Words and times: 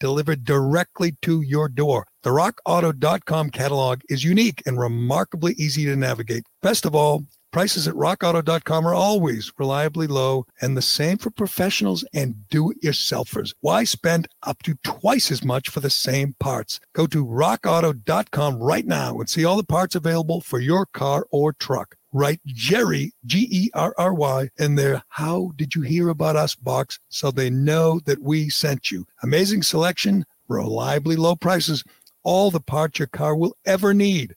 delivered 0.00 0.44
directly 0.44 1.16
to 1.22 1.40
your 1.42 1.68
door. 1.68 2.06
The 2.22 2.30
rockauto.com 2.30 3.50
catalog 3.50 4.00
is 4.08 4.24
unique 4.24 4.62
and 4.66 4.78
remarkably 4.78 5.52
easy 5.52 5.84
to 5.84 5.94
navigate. 5.94 6.42
Best 6.62 6.84
of 6.84 6.94
all, 6.94 7.24
Prices 7.52 7.88
at 7.88 7.94
rockauto.com 7.94 8.86
are 8.86 8.94
always 8.94 9.52
reliably 9.58 10.06
low 10.06 10.46
and 10.60 10.76
the 10.76 10.82
same 10.82 11.18
for 11.18 11.30
professionals 11.30 12.04
and 12.14 12.48
do 12.48 12.70
it 12.70 12.80
yourselfers. 12.80 13.52
Why 13.60 13.82
spend 13.82 14.28
up 14.44 14.62
to 14.62 14.76
twice 14.84 15.32
as 15.32 15.44
much 15.44 15.68
for 15.68 15.80
the 15.80 15.90
same 15.90 16.34
parts? 16.38 16.78
Go 16.94 17.08
to 17.08 17.26
rockauto.com 17.26 18.62
right 18.62 18.86
now 18.86 19.18
and 19.18 19.28
see 19.28 19.44
all 19.44 19.56
the 19.56 19.64
parts 19.64 19.96
available 19.96 20.40
for 20.40 20.60
your 20.60 20.86
car 20.86 21.26
or 21.32 21.52
truck. 21.52 21.96
Write 22.12 22.40
Gerry, 22.46 23.12
G 23.24 23.46
E 23.50 23.70
R 23.72 23.94
R 23.96 24.12
Y, 24.12 24.50
in 24.58 24.74
their 24.74 25.02
How 25.08 25.52
Did 25.56 25.74
You 25.74 25.82
Hear 25.82 26.08
About 26.08 26.36
Us 26.36 26.54
box 26.54 26.98
so 27.08 27.30
they 27.30 27.50
know 27.50 28.00
that 28.00 28.20
we 28.20 28.48
sent 28.48 28.90
you. 28.90 29.06
Amazing 29.22 29.62
selection, 29.62 30.26
reliably 30.48 31.16
low 31.16 31.36
prices, 31.36 31.84
all 32.24 32.50
the 32.50 32.60
parts 32.60 32.98
your 32.98 33.08
car 33.08 33.36
will 33.36 33.54
ever 33.64 33.94
need. 33.94 34.34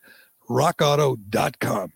RockAuto.com. 0.49 1.93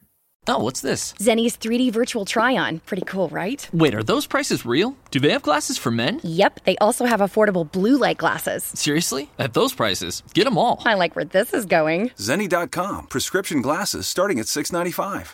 Oh, 0.50 0.60
what's 0.60 0.80
this? 0.80 1.14
Zenni's 1.16 1.58
3D 1.58 1.92
virtual 1.92 2.24
try 2.24 2.56
on. 2.56 2.80
Pretty 2.80 3.04
cool, 3.06 3.28
right? 3.30 3.68
Wait, 3.74 3.94
are 3.94 4.04
those 4.04 4.26
prices 4.26 4.66
real? 4.66 4.96
Do 5.12 5.20
they 5.20 5.32
have 5.32 5.42
glasses 5.42 5.78
for 5.78 5.92
men? 5.92 6.22
Yep, 6.24 6.62
they 6.64 6.78
also 6.78 7.06
have 7.06 7.20
affordable 7.20 7.70
blue 7.70 7.98
light 7.98 8.18
glasses. 8.18 8.64
Seriously? 8.64 9.30
At 9.38 9.54
those 9.54 9.74
prices? 9.74 10.24
Get 10.34 10.46
them 10.46 10.58
all. 10.58 10.82
I 10.86 10.94
like 10.94 11.18
where 11.18 11.26
this 11.26 11.54
is 11.54 11.66
going. 11.66 12.10
Zenni.com. 12.12 13.08
Prescription 13.08 13.62
glasses 13.62 14.08
starting 14.08 14.40
at 14.40 14.46
$6.95. 14.46 15.34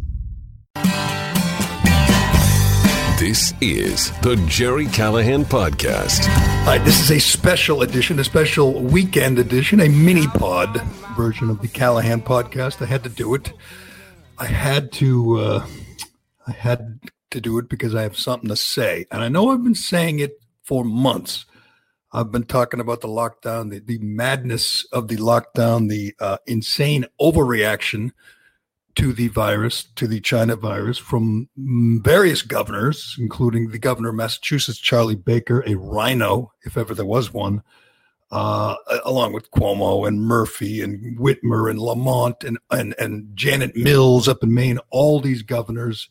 This 3.21 3.53
is 3.61 4.11
the 4.21 4.35
Gerry 4.47 4.87
Callahan 4.87 5.45
Podcast. 5.45 6.25
Hi, 6.65 6.79
this 6.79 6.99
is 6.99 7.11
a 7.11 7.19
special 7.19 7.83
edition, 7.83 8.17
a 8.17 8.23
special 8.23 8.81
weekend 8.81 9.37
edition, 9.37 9.79
a 9.79 9.89
mini 9.89 10.25
pod 10.25 10.81
version 11.15 11.51
of 11.51 11.61
the 11.61 11.67
Callahan 11.67 12.23
podcast. 12.23 12.81
I 12.81 12.87
had 12.87 13.03
to 13.03 13.09
do 13.09 13.35
it. 13.35 13.53
I 14.39 14.47
had 14.47 14.91
to. 14.93 15.37
Uh, 15.37 15.67
I 16.47 16.51
had 16.51 16.99
to 17.29 17.39
do 17.39 17.59
it 17.59 17.69
because 17.69 17.93
I 17.93 18.01
have 18.01 18.17
something 18.17 18.49
to 18.49 18.55
say, 18.55 19.05
and 19.11 19.21
I 19.21 19.27
know 19.27 19.51
I've 19.51 19.63
been 19.63 19.75
saying 19.75 20.17
it 20.17 20.41
for 20.63 20.83
months. 20.83 21.45
I've 22.11 22.31
been 22.31 22.45
talking 22.45 22.79
about 22.79 23.01
the 23.01 23.07
lockdown, 23.07 23.69
the, 23.69 23.81
the 23.81 23.99
madness 23.99 24.83
of 24.85 25.09
the 25.09 25.17
lockdown, 25.17 25.89
the 25.89 26.15
uh, 26.19 26.37
insane 26.47 27.05
overreaction 27.21 28.13
to 28.95 29.13
the 29.13 29.27
virus, 29.29 29.83
to 29.95 30.07
the 30.07 30.19
China 30.19 30.55
virus, 30.55 30.97
from 30.97 31.49
various 31.57 32.41
governors, 32.41 33.15
including 33.19 33.69
the 33.69 33.79
governor 33.79 34.09
of 34.09 34.15
Massachusetts, 34.15 34.79
Charlie 34.79 35.15
Baker, 35.15 35.63
a 35.65 35.75
RINO, 35.75 36.51
if 36.63 36.77
ever 36.77 36.93
there 36.93 37.05
was 37.05 37.33
one, 37.33 37.63
uh, 38.31 38.75
along 39.03 39.33
with 39.33 39.51
Cuomo 39.51 40.07
and 40.07 40.21
Murphy 40.21 40.81
and 40.81 41.17
Whitmer 41.17 41.69
and 41.69 41.79
Lamont 41.79 42.43
and, 42.43 42.57
and, 42.69 42.95
and 42.97 43.35
Janet 43.35 43.75
Mills 43.75 44.27
up 44.27 44.43
in 44.43 44.53
Maine. 44.53 44.79
All 44.89 45.19
these 45.19 45.41
governors 45.41 46.09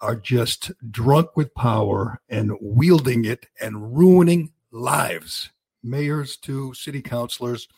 are 0.00 0.16
just 0.16 0.70
drunk 0.90 1.36
with 1.36 1.54
power 1.54 2.20
and 2.28 2.52
wielding 2.60 3.24
it 3.24 3.46
and 3.60 3.96
ruining 3.96 4.52
lives. 4.70 5.50
Mayors 5.82 6.36
to 6.38 6.72
city 6.74 7.02
councilors 7.02 7.68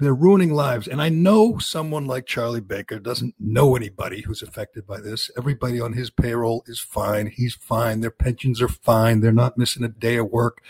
they're 0.00 0.14
ruining 0.14 0.52
lives. 0.52 0.88
And 0.88 1.00
I 1.00 1.08
know 1.08 1.58
someone 1.58 2.06
like 2.06 2.26
Charlie 2.26 2.60
Baker 2.60 2.98
doesn't 2.98 3.34
know 3.38 3.76
anybody 3.76 4.22
who's 4.22 4.42
affected 4.42 4.86
by 4.86 5.00
this. 5.00 5.30
Everybody 5.38 5.80
on 5.80 5.92
his 5.92 6.10
payroll 6.10 6.64
is 6.66 6.80
fine. 6.80 7.28
He's 7.28 7.54
fine. 7.54 8.00
Their 8.00 8.10
pensions 8.10 8.60
are 8.60 8.68
fine. 8.68 9.20
They're 9.20 9.32
not 9.32 9.56
missing 9.56 9.84
a 9.84 9.88
day 9.88 10.16
of 10.16 10.30
work. 10.30 10.62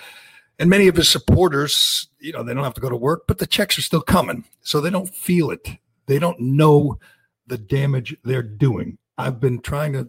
And 0.58 0.70
many 0.70 0.88
of 0.88 0.96
his 0.96 1.08
supporters, 1.08 2.08
you 2.20 2.32
know, 2.32 2.42
they 2.42 2.54
don't 2.54 2.64
have 2.64 2.74
to 2.74 2.80
go 2.80 2.90
to 2.90 2.96
work, 2.96 3.26
but 3.26 3.38
the 3.38 3.46
checks 3.46 3.78
are 3.78 3.82
still 3.82 4.02
coming. 4.02 4.44
So 4.60 4.80
they 4.80 4.90
don't 4.90 5.08
feel 5.08 5.50
it. 5.50 5.68
They 6.06 6.18
don't 6.18 6.38
know 6.38 6.98
the 7.46 7.58
damage 7.58 8.16
they're 8.24 8.42
doing. 8.42 8.98
I've 9.16 9.40
been 9.40 9.60
trying 9.60 9.94
to 9.94 10.08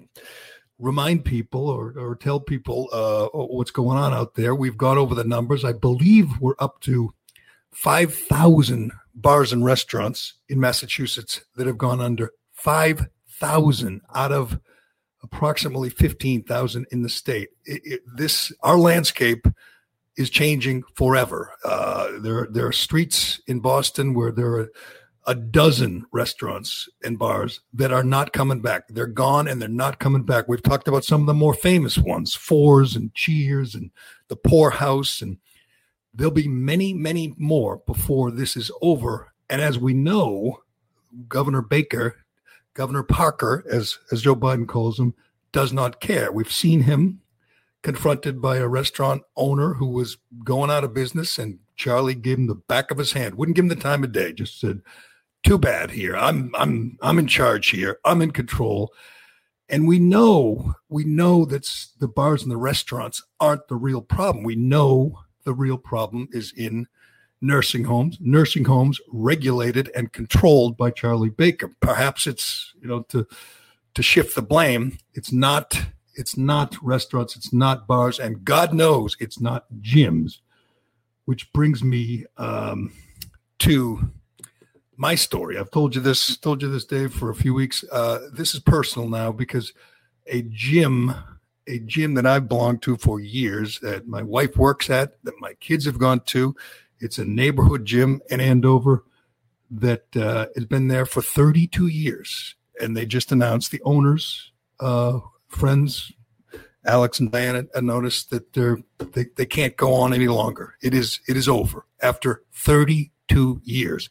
remind 0.78 1.26
people 1.26 1.70
or, 1.70 1.94
or 1.98 2.16
tell 2.16 2.40
people 2.40 2.90
uh, 2.92 3.28
what's 3.34 3.72
going 3.72 3.98
on 3.98 4.14
out 4.14 4.36
there. 4.36 4.54
We've 4.54 4.78
gone 4.78 4.98
over 4.98 5.16
the 5.16 5.24
numbers. 5.24 5.64
I 5.64 5.72
believe 5.72 6.40
we're 6.40 6.56
up 6.60 6.82
to 6.82 7.14
5,000 7.76 8.94
bars 9.14 9.52
and 9.52 9.64
restaurants 9.64 10.36
in 10.48 10.60
Massachusetts 10.60 11.42
that 11.56 11.68
have 11.68 11.78
gone 11.78 12.00
under 12.00 12.32
5,000 12.54 14.02
out 14.16 14.32
of 14.32 14.60
approximately 15.22 15.90
15,000 15.90 16.86
in 16.92 17.02
the 17.02 17.10
state. 17.10 17.50
It, 17.66 17.82
it, 17.84 18.02
this 18.16 18.54
our 18.62 18.78
landscape 18.78 19.46
is 20.16 20.30
changing 20.30 20.84
forever. 20.96 21.52
Uh, 21.66 22.20
there 22.20 22.48
there 22.50 22.68
are 22.68 22.72
streets 22.72 23.42
in 23.48 23.60
Boston 23.60 24.14
where 24.14 24.32
there 24.32 24.54
are 24.54 24.70
a 25.28 25.36
dozen 25.36 26.06
restaurants 26.14 26.88
and 27.04 27.20
bars 27.20 27.60
that 27.74 27.92
are 27.92 28.04
not 28.04 28.32
coming 28.32 28.62
back. 28.62 28.88
They're 28.88 29.08
gone 29.08 29.48
and 29.48 29.62
they're 29.62 29.68
not 29.68 30.00
coming 30.00 30.24
back. 30.24 30.48
We've 30.48 30.64
talked 30.64 30.88
about 30.88 31.04
some 31.04 31.22
of 31.22 31.28
the 31.28 31.34
more 31.34 31.54
famous 31.54 31.98
ones, 31.98 32.36
Fours 32.36 32.96
and 32.96 33.14
Cheers 33.16 33.76
and 33.76 33.92
the 34.30 34.36
Poorhouse 34.38 35.22
and 35.22 35.38
There'll 36.16 36.32
be 36.32 36.48
many, 36.48 36.94
many 36.94 37.34
more 37.38 37.78
before 37.86 38.32
this 38.32 38.56
is 38.56 38.72
over. 38.82 39.34
And 39.50 39.62
as 39.62 39.78
we 39.78 39.94
know, 39.94 40.62
Governor 41.28 41.62
Baker, 41.62 42.18
Governor 42.74 43.04
Parker, 43.04 43.64
as, 43.70 44.00
as 44.12 44.22
Joe 44.22 44.36
Biden 44.36 44.68
calls 44.68 45.00
him, 45.00 45.14
does 45.52 45.74
not 45.74 46.00
care. 46.00 46.32
We've 46.32 46.52
seen 46.52 46.82
him 46.82 47.22
confronted 47.84 48.42
by 48.42 48.58
a 48.58 48.68
restaurant 48.68 49.24
owner 49.36 49.74
who 49.74 49.88
was 49.88 50.18
going 50.44 50.72
out 50.72 50.84
of 50.84 50.94
business, 50.94 51.38
and 51.38 51.60
Charlie 51.76 52.16
gave 52.16 52.38
him 52.38 52.48
the 52.48 52.56
back 52.56 52.92
of 52.92 52.98
his 52.98 53.12
hand, 53.12 53.36
wouldn't 53.36 53.56
give 53.56 53.66
him 53.66 53.70
the 53.70 53.76
time 53.76 54.04
of 54.04 54.12
day, 54.12 54.34
just 54.34 54.60
said, 54.60 54.82
too 55.46 55.58
bad 55.60 55.92
here. 55.92 56.18
I'm 56.18 56.52
I'm 56.56 56.98
I'm 57.02 57.20
in 57.20 57.28
charge 57.28 57.70
here. 57.70 58.00
I'm 58.04 58.22
in 58.22 58.32
control. 58.32 58.92
And 59.70 59.88
we 59.88 60.00
know, 60.00 60.76
we 60.90 61.04
know 61.04 61.46
that 61.46 61.70
the 62.00 62.08
bars 62.08 62.44
and 62.44 62.52
the 62.52 62.58
restaurants 62.58 63.24
aren't 63.40 63.68
the 63.68 63.76
real 63.76 64.02
problem. 64.02 64.44
We 64.44 64.56
know 64.56 65.20
the 65.46 65.54
real 65.54 65.78
problem 65.78 66.28
is 66.32 66.52
in 66.52 66.88
nursing 67.42 67.84
homes, 67.86 68.18
nursing 68.20 68.66
homes 68.66 69.00
regulated 69.12 69.92
and 69.96 70.12
controlled 70.12 70.78
by 70.78 70.92
Charlie 70.92 71.30
Baker. 71.30 71.72
Perhaps 71.80 72.28
it's, 72.28 72.74
you 72.82 72.88
know, 72.88 73.02
to 73.10 73.28
to 73.94 74.04
shift 74.04 74.36
the 74.36 74.42
blame, 74.42 74.98
it's 75.14 75.32
not 75.32 75.82
it's 76.16 76.38
not 76.38 76.76
restaurants, 76.82 77.36
it's 77.36 77.54
not 77.54 77.88
bars, 77.88 78.20
and 78.20 78.44
God 78.44 78.74
knows 78.74 79.16
it's 79.20 79.40
not 79.40 79.66
gyms. 79.82 80.40
Which 81.26 81.52
brings 81.54 81.84
me 81.84 82.26
um, 82.38 82.94
to 83.60 84.12
my 84.96 85.16
story. 85.16 85.58
I've 85.58 85.72
told 85.72 85.96
you 85.96 86.02
this, 86.02 86.38
told 86.38 86.62
you 86.62 86.72
this, 86.72 86.86
Dave, 86.86 87.14
for 87.14 87.30
a 87.30 87.36
few 87.36 87.54
weeks. 87.54 87.84
Uh, 87.92 88.30
this 88.32 88.54
is 88.54 88.60
personal 88.60 89.10
now 89.10 89.32
because 89.32 89.74
a 90.28 90.44
gym, 90.44 91.14
a 91.68 91.80
gym 91.80 92.14
that 92.16 92.26
I've 92.26 92.48
belonged 92.48 92.82
to 92.84 92.98
for 92.98 93.20
years, 93.20 93.80
that 93.80 94.08
my 94.08 94.22
wife 94.22 94.58
works 94.58 94.90
at, 94.90 95.24
that 95.24 95.34
my 95.40 95.54
kids 95.56 95.86
have 95.86 96.00
gone 96.00 96.22
to. 96.28 96.56
It's 97.00 97.18
a 97.18 97.26
neighborhood 97.26 97.86
gym 97.86 98.22
in 98.30 98.40
Andover 98.40 99.04
that 99.72 100.16
uh, 100.16 100.48
has 100.56 100.66
been 100.66 100.88
there 100.88 101.06
for 101.06 101.22
32 101.22 101.88
years, 101.88 102.56
and 102.80 102.96
they 102.96 103.06
just 103.06 103.32
announced 103.32 103.72
the 103.72 103.82
owners, 103.84 104.52
uh, 104.80 105.20
friends, 105.48 106.12
Alex 106.86 107.20
and 107.20 107.32
Diana, 107.32 107.66
noticed 107.82 108.30
that 108.30 108.54
they're 108.54 108.78
they, 109.00 109.26
they 109.36 109.46
can't 109.46 109.76
go 109.76 109.94
on 109.94 110.14
any 110.14 110.28
longer. 110.28 110.76
It 110.82 110.94
is 110.94 111.20
it 111.28 111.36
is 111.36 111.50
over 111.50 111.86
after 112.02 112.44
32 112.54 113.62
years 113.64 114.10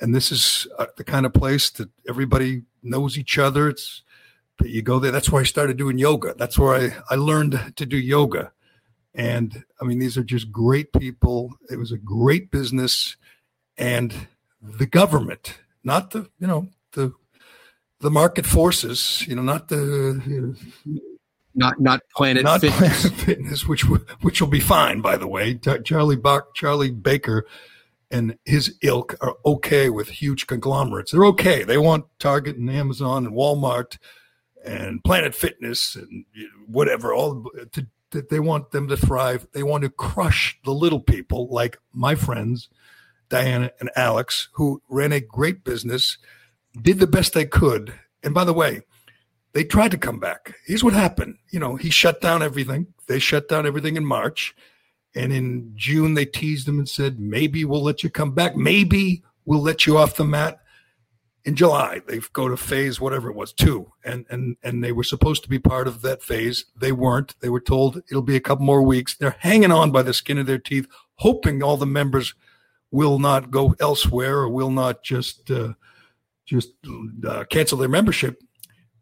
and 0.00 0.14
this 0.14 0.30
is 0.30 0.66
uh, 0.78 0.86
the 0.96 1.04
kind 1.04 1.26
of 1.26 1.32
place 1.32 1.70
that 1.70 1.88
everybody 2.08 2.62
knows 2.82 3.18
each 3.18 3.38
other. 3.38 3.68
It's 3.68 4.02
you 4.64 4.82
go 4.82 4.98
there. 4.98 5.12
That's 5.12 5.30
where 5.30 5.42
I 5.42 5.44
started 5.44 5.76
doing 5.76 5.98
yoga. 5.98 6.34
That's 6.36 6.58
where 6.58 6.74
I, 6.74 6.96
I 7.10 7.16
learned 7.16 7.74
to 7.76 7.86
do 7.86 7.96
yoga. 7.96 8.52
And 9.14 9.64
I 9.80 9.84
mean, 9.84 9.98
these 9.98 10.16
are 10.16 10.24
just 10.24 10.52
great 10.52 10.92
people. 10.92 11.54
It 11.70 11.76
was 11.76 11.92
a 11.92 11.98
great 11.98 12.50
business, 12.50 13.16
and 13.76 14.28
the 14.62 14.86
government, 14.86 15.58
not 15.82 16.10
the 16.10 16.28
you 16.38 16.46
know 16.46 16.68
the 16.92 17.12
the 18.00 18.10
market 18.10 18.46
forces, 18.46 19.24
you 19.26 19.34
know, 19.34 19.42
not 19.42 19.68
the 19.68 20.22
you 20.26 20.56
know, 20.86 21.00
not 21.54 21.80
not 21.80 22.00
Planet 22.14 22.44
not 22.44 22.60
Fitness. 22.60 23.02
Planet 23.02 23.20
Fitness, 23.20 23.66
which 23.66 23.82
which 24.20 24.40
will 24.40 24.48
be 24.48 24.60
fine, 24.60 25.00
by 25.00 25.16
the 25.16 25.26
way. 25.26 25.54
Charlie 25.84 26.16
Bach, 26.16 26.54
Charlie 26.54 26.92
Baker 26.92 27.46
and 28.10 28.38
his 28.44 28.76
ilk 28.82 29.16
are 29.20 29.36
okay 29.44 29.90
with 29.90 30.08
huge 30.08 30.46
conglomerates. 30.46 31.12
They're 31.12 31.26
okay. 31.26 31.64
They 31.64 31.78
want 31.78 32.06
Target 32.18 32.56
and 32.56 32.70
Amazon 32.70 33.26
and 33.26 33.34
Walmart 33.34 33.98
and 34.64 35.02
Planet 35.04 35.34
Fitness 35.34 35.96
and 35.96 36.24
whatever. 36.66 37.12
All 37.12 37.44
to, 37.72 37.86
to, 38.10 38.22
they 38.22 38.40
want 38.40 38.70
them 38.70 38.88
to 38.88 38.96
thrive. 38.96 39.46
They 39.52 39.62
want 39.62 39.84
to 39.84 39.90
crush 39.90 40.58
the 40.64 40.72
little 40.72 41.00
people 41.00 41.48
like 41.48 41.78
my 41.92 42.14
friends 42.14 42.68
Diana 43.28 43.70
and 43.80 43.90
Alex, 43.96 44.48
who 44.52 44.82
ran 44.88 45.12
a 45.12 45.20
great 45.20 45.64
business, 45.64 46.18
did 46.80 46.98
the 46.98 47.06
best 47.06 47.34
they 47.34 47.44
could. 47.44 47.92
And 48.22 48.34
by 48.34 48.44
the 48.44 48.52
way, 48.52 48.80
they 49.52 49.64
tried 49.64 49.90
to 49.92 49.98
come 49.98 50.18
back. 50.18 50.54
Here's 50.66 50.84
what 50.84 50.94
happened. 50.94 51.38
You 51.50 51.60
know, 51.60 51.76
he 51.76 51.90
shut 51.90 52.20
down 52.20 52.42
everything. 52.42 52.86
They 53.06 53.18
shut 53.18 53.48
down 53.48 53.66
everything 53.66 53.96
in 53.96 54.04
March. 54.04 54.54
And 55.14 55.32
in 55.32 55.72
June, 55.74 56.14
they 56.14 56.26
teased 56.26 56.68
him 56.68 56.78
and 56.78 56.88
said, 56.88 57.18
maybe 57.18 57.64
we'll 57.64 57.82
let 57.82 58.02
you 58.02 58.10
come 58.10 58.32
back. 58.32 58.56
Maybe 58.56 59.22
we'll 59.44 59.62
let 59.62 59.86
you 59.86 59.96
off 59.98 60.16
the 60.16 60.24
mat. 60.24 60.58
In 61.48 61.56
July, 61.56 62.02
they 62.06 62.20
go 62.34 62.46
to 62.46 62.58
phase 62.58 63.00
whatever 63.00 63.30
it 63.30 63.34
was, 63.34 63.54
two, 63.54 63.90
and 64.04 64.26
and 64.28 64.58
and 64.62 64.84
they 64.84 64.92
were 64.92 65.02
supposed 65.02 65.42
to 65.44 65.48
be 65.48 65.58
part 65.58 65.88
of 65.88 66.02
that 66.02 66.22
phase. 66.22 66.66
They 66.76 66.92
weren't. 66.92 67.36
They 67.40 67.48
were 67.48 67.58
told 67.58 68.02
it'll 68.10 68.20
be 68.20 68.36
a 68.36 68.40
couple 68.40 68.66
more 68.66 68.82
weeks. 68.82 69.14
They're 69.14 69.34
hanging 69.38 69.72
on 69.72 69.90
by 69.90 70.02
the 70.02 70.12
skin 70.12 70.36
of 70.36 70.44
their 70.44 70.58
teeth, 70.58 70.86
hoping 71.14 71.62
all 71.62 71.78
the 71.78 71.86
members 71.86 72.34
will 72.90 73.18
not 73.18 73.50
go 73.50 73.74
elsewhere 73.80 74.40
or 74.40 74.50
will 74.50 74.70
not 74.70 75.02
just 75.02 75.50
uh, 75.50 75.72
just 76.44 76.72
uh, 77.26 77.44
cancel 77.44 77.78
their 77.78 77.88
membership. 77.88 78.42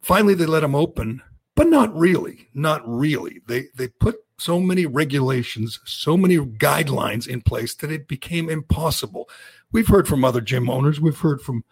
Finally, 0.01 0.35
they 0.35 0.47
let 0.47 0.61
them 0.61 0.77
open, 0.77 1.23
but 1.57 1.67
not 1.67 1.93
really. 1.97 2.47
Not 2.55 2.81
really. 2.87 3.41
They 3.49 3.71
they 3.75 3.89
put 3.89 4.19
so 4.39 4.61
many 4.61 4.87
regulations, 4.87 5.81
so 5.85 6.17
many 6.17 6.37
guidelines 6.37 7.27
in 7.27 7.41
place 7.41 7.75
that 7.75 7.91
it 7.91 8.07
became 8.07 8.49
impossible. 8.49 9.29
We've 9.73 9.89
heard 9.89 10.07
from 10.07 10.25
other 10.25 10.41
gym 10.41 10.71
owners, 10.71 11.01
we've 11.01 11.19
heard 11.19 11.43
from 11.43 11.65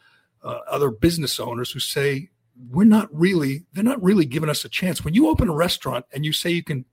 uh, 0.45 0.61
other 0.69 0.91
business 0.91 1.41
owners 1.41 1.73
who 1.73 1.81
say, 1.81 2.31
we're 2.71 2.85
not 2.85 3.09
really, 3.13 3.65
they're 3.73 3.83
not 3.83 4.03
really 4.03 4.27
giving 4.27 4.51
us 4.51 4.65
a 4.65 4.69
chance. 4.69 5.05
When 5.05 5.15
you 5.15 5.29
open 5.29 5.49
a 5.49 5.55
restaurant 5.55 6.05
and 6.13 6.25
you 6.25 6.33
say 6.33 6.51
you 6.51 6.63
can 6.63 6.85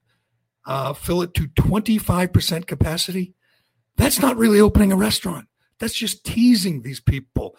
uh, 0.65 0.93
fill 0.93 1.21
it 1.21 1.33
to 1.35 1.47
25% 1.47 2.65
capacity, 2.65 3.35
that's 3.97 4.19
not 4.19 4.37
really 4.37 4.59
opening 4.59 4.91
a 4.91 4.95
restaurant. 4.95 5.47
That's 5.79 5.93
just 5.93 6.25
teasing 6.25 6.81
these 6.81 6.99
people. 6.99 7.55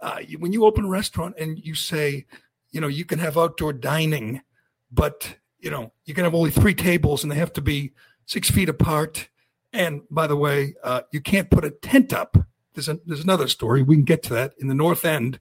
Uh, 0.00 0.20
when 0.38 0.52
you 0.52 0.64
open 0.64 0.84
a 0.84 0.88
restaurant 0.88 1.36
and 1.38 1.58
you 1.58 1.74
say, 1.74 2.26
you 2.70 2.80
know, 2.80 2.88
you 2.88 3.04
can 3.04 3.18
have 3.18 3.38
outdoor 3.38 3.72
dining, 3.72 4.42
but 4.90 5.36
you 5.58 5.70
know, 5.70 5.92
you 6.04 6.14
can 6.14 6.24
have 6.24 6.34
only 6.34 6.50
three 6.50 6.74
tables 6.74 7.22
and 7.22 7.32
they 7.32 7.36
have 7.36 7.52
to 7.54 7.62
be 7.62 7.92
six 8.26 8.50
feet 8.50 8.68
apart. 8.68 9.28
And 9.72 10.02
by 10.10 10.26
the 10.26 10.36
way, 10.36 10.74
uh, 10.82 11.02
you 11.12 11.20
can't 11.20 11.50
put 11.50 11.64
a 11.64 11.70
tent 11.70 12.12
up. 12.12 12.36
There's, 12.76 12.88
a, 12.88 13.00
there's 13.04 13.24
another 13.24 13.48
story. 13.48 13.82
We 13.82 13.96
can 13.96 14.04
get 14.04 14.22
to 14.24 14.34
that 14.34 14.52
in 14.58 14.68
the 14.68 14.74
North 14.74 15.04
End. 15.04 15.40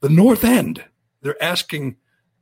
The 0.00 0.10
North 0.10 0.44
End, 0.44 0.84
they're 1.22 1.42
asking 1.42 1.96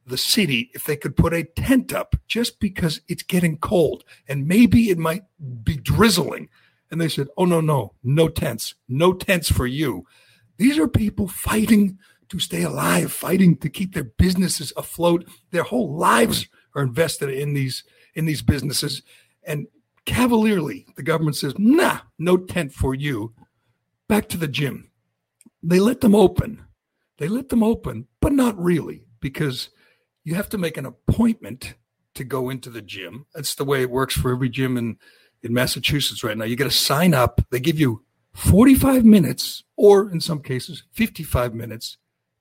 the 0.06 0.18
city 0.18 0.70
if 0.74 0.84
they 0.84 0.96
could 0.96 1.16
put 1.16 1.32
a 1.32 1.44
tent 1.44 1.92
up 1.92 2.16
just 2.26 2.60
because 2.60 3.00
it's 3.08 3.22
getting 3.22 3.56
cold 3.56 4.04
and 4.28 4.46
maybe 4.46 4.90
it 4.90 4.98
might 4.98 5.22
be 5.62 5.76
drizzling. 5.76 6.48
And 6.90 7.00
they 7.00 7.08
said, 7.08 7.28
oh, 7.36 7.44
no, 7.44 7.60
no, 7.60 7.94
no 8.04 8.28
tents, 8.28 8.74
no 8.88 9.12
tents 9.12 9.50
for 9.50 9.66
you. 9.66 10.06
These 10.58 10.78
are 10.78 10.88
people 10.88 11.28
fighting 11.28 11.98
to 12.28 12.38
stay 12.40 12.62
alive, 12.62 13.12
fighting 13.12 13.56
to 13.58 13.68
keep 13.68 13.94
their 13.94 14.04
businesses 14.04 14.72
afloat. 14.76 15.24
Their 15.50 15.62
whole 15.62 15.96
lives 15.96 16.48
are 16.74 16.82
invested 16.82 17.30
in 17.30 17.54
these 17.54 17.84
in 18.14 18.26
these 18.26 18.42
businesses. 18.42 19.02
And 19.44 19.66
cavalierly, 20.06 20.86
the 20.96 21.02
government 21.02 21.36
says, 21.36 21.54
nah, 21.58 21.98
no 22.18 22.36
tent 22.36 22.72
for 22.72 22.94
you. 22.94 23.34
Back 24.08 24.28
to 24.28 24.36
the 24.36 24.48
gym. 24.48 24.90
They 25.62 25.80
let 25.80 26.00
them 26.00 26.14
open. 26.14 26.64
They 27.18 27.28
let 27.28 27.48
them 27.48 27.62
open, 27.62 28.06
but 28.20 28.32
not 28.32 28.62
really, 28.62 29.04
because 29.20 29.70
you 30.24 30.34
have 30.34 30.48
to 30.50 30.58
make 30.58 30.76
an 30.76 30.86
appointment 30.86 31.74
to 32.14 32.24
go 32.24 32.50
into 32.50 32.70
the 32.70 32.82
gym. 32.82 33.26
That's 33.34 33.54
the 33.54 33.64
way 33.64 33.82
it 33.82 33.90
works 33.90 34.14
for 34.14 34.30
every 34.30 34.48
gym 34.48 34.76
in, 34.76 34.98
in 35.42 35.52
Massachusetts 35.52 36.22
right 36.22 36.36
now. 36.36 36.44
You 36.44 36.56
got 36.56 36.64
to 36.64 36.70
sign 36.70 37.14
up. 37.14 37.40
They 37.50 37.60
give 37.60 37.80
you 37.80 38.04
45 38.34 39.04
minutes, 39.04 39.64
or 39.76 40.10
in 40.10 40.20
some 40.20 40.40
cases, 40.40 40.82
55 40.92 41.54
minutes 41.54 41.96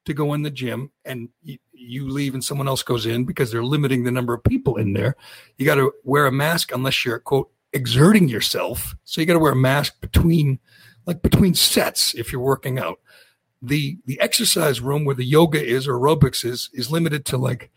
to 0.05 0.13
go 0.13 0.33
in 0.33 0.43
the 0.43 0.51
gym 0.51 0.91
and 1.03 1.29
you, 1.41 1.57
you 1.71 2.07
leave 2.07 2.33
and 2.33 2.43
someone 2.43 2.67
else 2.67 2.83
goes 2.83 3.05
in 3.05 3.25
because 3.25 3.51
they're 3.51 3.63
limiting 3.63 4.03
the 4.03 4.11
number 4.11 4.33
of 4.33 4.43
people 4.43 4.75
in 4.77 4.93
there. 4.93 5.15
You 5.57 5.65
got 5.65 5.75
to 5.75 5.91
wear 6.03 6.27
a 6.27 6.31
mask 6.31 6.71
unless 6.71 7.03
you're 7.05 7.19
quote 7.19 7.49
exerting 7.73 8.29
yourself. 8.29 8.95
So 9.03 9.19
you 9.19 9.27
got 9.27 9.33
to 9.33 9.39
wear 9.39 9.53
a 9.53 9.55
mask 9.55 9.99
between 10.01 10.59
like 11.05 11.21
between 11.21 11.53
sets 11.53 12.13
if 12.13 12.31
you're 12.31 12.41
working 12.41 12.79
out. 12.79 12.99
The 13.61 13.97
the 14.05 14.19
exercise 14.19 14.81
room 14.81 15.05
where 15.05 15.15
the 15.15 15.25
yoga 15.25 15.63
is 15.63 15.87
or 15.87 15.93
aerobics 15.93 16.45
is 16.45 16.69
is 16.73 16.91
limited 16.91 17.25
to 17.25 17.37
like 17.37 17.71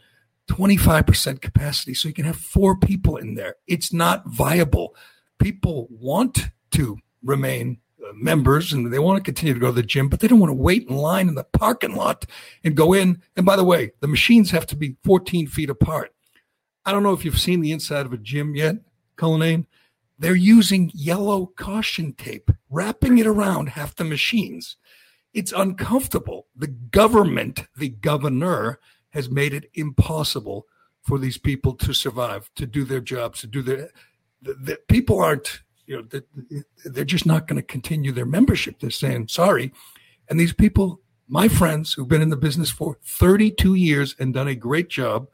25% 0.49 1.41
capacity 1.41 1.95
so 1.95 2.09
you 2.09 2.15
can 2.15 2.25
have 2.25 2.37
four 2.37 2.77
people 2.77 3.17
in 3.17 3.35
there. 3.35 3.57
It's 3.67 3.93
not 3.93 4.27
viable. 4.27 4.95
People 5.39 5.89
want 5.91 6.49
to 6.73 6.99
remain 7.23 7.79
uh, 8.03 8.13
members 8.15 8.73
and 8.73 8.93
they 8.93 8.99
want 8.99 9.19
to 9.19 9.23
continue 9.23 9.55
to 9.55 9.61
go 9.61 9.67
to 9.67 9.73
the 9.73 9.83
gym, 9.83 10.09
but 10.09 10.21
they 10.21 10.29
don't 10.29 10.41
want 10.41 10.51
to 10.51 10.55
wait 10.55 10.89
in 10.89 10.97
line 10.97 11.29
in 11.29 11.35
the 11.35 11.45
parking 11.45 11.95
lot 11.95 12.25
and 12.65 12.75
go 12.75 12.93
in. 12.93 13.23
And 13.37 13.45
by 13.45 13.57
the 13.57 13.65
way, 13.65 13.93
the 14.01 14.09
machines 14.09 14.51
have 14.51 14.67
to 14.67 14.77
be 14.77 14.97
14 15.05 15.47
feet 15.47 15.71
apart. 15.71 16.15
I 16.85 16.93
don't 16.93 17.03
know 17.03 17.13
if 17.13 17.25
you've 17.25 17.39
seen 17.39 17.61
the 17.61 17.73
inside 17.73 18.07
of 18.07 18.13
a 18.13 18.19
gym 18.19 18.57
yet, 18.57 18.77
Cullinane. 19.17 19.67
They're 20.19 20.35
using 20.35 20.91
yellow 20.95 21.53
caution 21.57 22.15
tape, 22.15 22.51
wrapping 22.71 23.19
it 23.19 23.27
around 23.27 23.71
half 23.71 23.95
the 23.95 24.05
machines. 24.05 24.77
It's 25.35 25.53
uncomfortable. 25.53 26.47
The 26.57 26.69
government, 26.69 27.65
the 27.77 27.91
governor, 27.91 28.81
has 29.11 29.31
made 29.31 29.55
it 29.55 29.71
impossible 29.75 30.67
for 31.03 31.19
these 31.19 31.39
people 31.39 31.75
to 31.75 31.93
survive, 31.93 32.51
to 32.57 32.67
do 32.67 32.85
their 32.85 33.01
jobs, 33.01 33.41
to 33.41 33.47
do 33.47 33.63
their. 33.63 33.91
The, 34.43 34.55
the 34.55 34.79
people 34.89 35.21
aren't 35.21 35.63
you 35.89 35.97
know, 36.13 36.21
they're 36.85 37.05
just 37.05 37.27
not 37.27 37.49
going 37.49 37.57
to 37.57 37.67
continue 37.67 38.13
their 38.13 38.27
membership. 38.27 38.79
They're 38.79 38.91
saying, 38.91 39.29
sorry. 39.29 39.73
And 40.29 40.39
these 40.39 40.53
people, 40.53 41.01
my 41.27 41.49
friends 41.49 41.95
who've 41.95 42.07
been 42.07 42.21
in 42.21 42.29
the 42.29 42.37
business 42.37 42.71
for 42.71 42.99
32 43.03 43.75
years 43.75 44.15
and 44.19 44.35
done 44.35 44.49
a 44.49 44.55
great 44.55 44.91
job, 44.91 45.29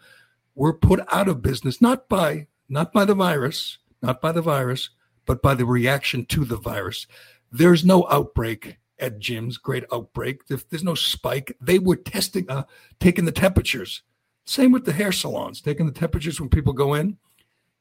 were 0.55 0.73
put 0.73 1.01
out 1.13 1.29
of 1.29 1.43
business, 1.43 1.83
not 1.83 2.09
by, 2.09 2.47
not 2.69 2.93
by 2.93 3.05
the 3.05 3.17
virus, 3.17 3.79
not 4.01 4.21
by 4.21 4.31
the 4.31 4.41
virus, 4.41 4.91
but 5.27 5.43
by 5.43 5.55
the 5.55 5.67
reaction 5.67 6.25
to 6.27 6.45
the 6.45 6.57
virus. 6.57 7.07
There's 7.51 7.85
no 7.85 8.07
outbreak 8.11 8.79
at 8.99 9.19
gyms, 9.19 9.61
great 9.61 9.85
outbreak. 9.93 10.43
If 10.49 10.69
there's 10.69 10.85
no 10.85 10.95
spike, 10.95 11.57
they 11.61 11.79
were 11.79 11.97
testing, 11.97 12.51
uh, 12.51 12.65
taking 13.01 13.25
the 13.25 13.33
temperatures. 13.33 14.03
Same 14.45 14.73
with 14.73 14.85
the 14.85 14.93
hair 14.93 15.13
salons, 15.13 15.61
taking 15.61 15.87
the 15.87 15.93
temperatures 15.93 16.41
when 16.41 16.51
people 16.51 16.73
go 16.73 16.95
in, 16.95 17.17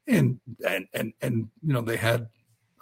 and 0.07 0.39
and 0.65 0.87
and 0.93 1.13
and 1.21 1.49
you 1.61 1.73
know 1.73 1.81
they 1.81 1.97
had 1.97 2.29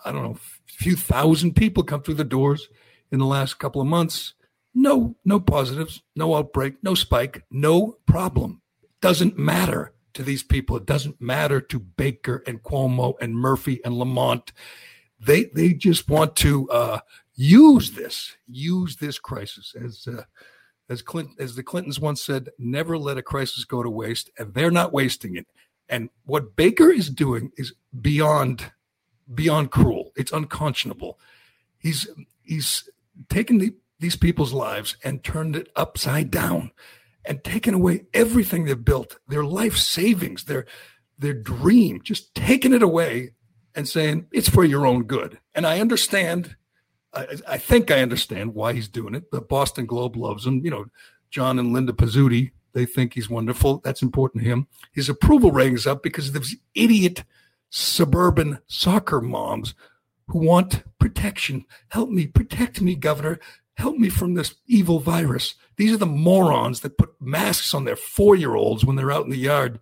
I 0.03 0.11
don't 0.11 0.23
know, 0.23 0.37
a 0.37 0.71
few 0.71 0.95
thousand 0.95 1.55
people 1.55 1.83
come 1.83 2.01
through 2.01 2.15
the 2.15 2.23
doors 2.23 2.69
in 3.11 3.19
the 3.19 3.25
last 3.25 3.59
couple 3.59 3.81
of 3.81 3.87
months. 3.87 4.33
No, 4.73 5.15
no 5.25 5.39
positives, 5.39 6.01
no 6.15 6.35
outbreak, 6.35 6.75
no 6.81 6.95
spike, 6.95 7.43
no 7.51 7.97
problem. 8.05 8.61
Doesn't 9.01 9.37
matter 9.37 9.93
to 10.13 10.23
these 10.23 10.43
people. 10.43 10.77
It 10.77 10.85
doesn't 10.85 11.21
matter 11.21 11.61
to 11.61 11.79
Baker 11.79 12.43
and 12.47 12.63
Cuomo 12.63 13.15
and 13.21 13.35
Murphy 13.35 13.81
and 13.83 13.95
Lamont. 13.95 14.51
They 15.19 15.45
they 15.45 15.73
just 15.73 16.09
want 16.09 16.35
to 16.37 16.69
uh, 16.69 16.99
use 17.35 17.91
this, 17.91 18.35
use 18.47 18.97
this 18.97 19.19
crisis 19.19 19.75
as 19.79 20.07
uh, 20.07 20.23
as 20.89 21.01
Clinton, 21.01 21.35
as 21.39 21.55
the 21.55 21.63
Clintons 21.63 21.99
once 21.99 22.21
said, 22.21 22.49
never 22.59 22.97
let 22.97 23.17
a 23.17 23.23
crisis 23.23 23.63
go 23.63 23.81
to 23.81 23.89
waste, 23.89 24.29
and 24.37 24.53
they're 24.53 24.71
not 24.71 24.91
wasting 24.91 25.35
it. 25.35 25.47
And 25.87 26.09
what 26.25 26.55
Baker 26.55 26.89
is 26.89 27.09
doing 27.09 27.51
is 27.57 27.73
beyond 28.01 28.71
beyond 29.33 29.71
cruel. 29.71 30.11
It's 30.15 30.31
unconscionable. 30.31 31.19
He's 31.77 32.07
he's 32.43 32.89
taken 33.29 33.57
the, 33.59 33.73
these 33.99 34.15
people's 34.15 34.53
lives 34.53 34.97
and 35.03 35.23
turned 35.23 35.55
it 35.55 35.69
upside 35.75 36.31
down 36.31 36.71
and 37.25 37.43
taken 37.43 37.73
away 37.73 38.05
everything 38.13 38.65
they've 38.65 38.85
built, 38.85 39.17
their 39.27 39.43
life 39.43 39.77
savings, 39.77 40.45
their 40.45 40.65
their 41.17 41.33
dream, 41.33 42.01
just 42.03 42.33
taking 42.33 42.73
it 42.73 42.81
away 42.81 43.33
and 43.75 43.87
saying 43.87 44.25
it's 44.31 44.49
for 44.49 44.63
your 44.63 44.85
own 44.85 45.03
good. 45.03 45.39
And 45.53 45.67
I 45.67 45.79
understand, 45.79 46.55
I, 47.13 47.27
I 47.47 47.57
think 47.57 47.91
I 47.91 48.01
understand 48.01 48.55
why 48.55 48.73
he's 48.73 48.87
doing 48.87 49.13
it. 49.13 49.29
The 49.31 49.41
Boston 49.41 49.85
Globe 49.85 50.15
loves 50.15 50.45
him. 50.45 50.65
You 50.65 50.71
know, 50.71 50.85
John 51.29 51.59
and 51.59 51.73
Linda 51.73 51.93
Pizzuti, 51.93 52.51
they 52.73 52.85
think 52.85 53.13
he's 53.13 53.29
wonderful. 53.29 53.81
That's 53.83 54.01
important 54.01 54.43
to 54.43 54.49
him. 54.49 54.67
His 54.93 55.09
approval 55.09 55.51
ratings 55.51 55.85
up 55.85 56.01
because 56.01 56.27
of 56.27 56.33
these 56.33 56.57
idiot 56.73 57.23
suburban 57.69 58.59
soccer 58.67 59.21
moms 59.21 59.75
who 60.27 60.39
want 60.39 60.83
protection. 60.99 61.65
Help 61.89 62.09
me, 62.09 62.27
protect 62.27 62.81
me, 62.81 62.95
governor. 62.95 63.39
Help 63.81 63.97
me 63.97 64.09
from 64.09 64.35
this 64.35 64.53
evil 64.67 64.99
virus. 64.99 65.55
These 65.75 65.91
are 65.91 65.97
the 65.97 66.05
morons 66.05 66.81
that 66.81 66.99
put 66.99 67.19
masks 67.19 67.73
on 67.73 67.83
their 67.83 67.95
four 67.95 68.35
year 68.35 68.53
olds 68.53 68.85
when 68.85 68.95
they're 68.95 69.11
out 69.11 69.25
in 69.25 69.31
the 69.31 69.37
yard, 69.37 69.79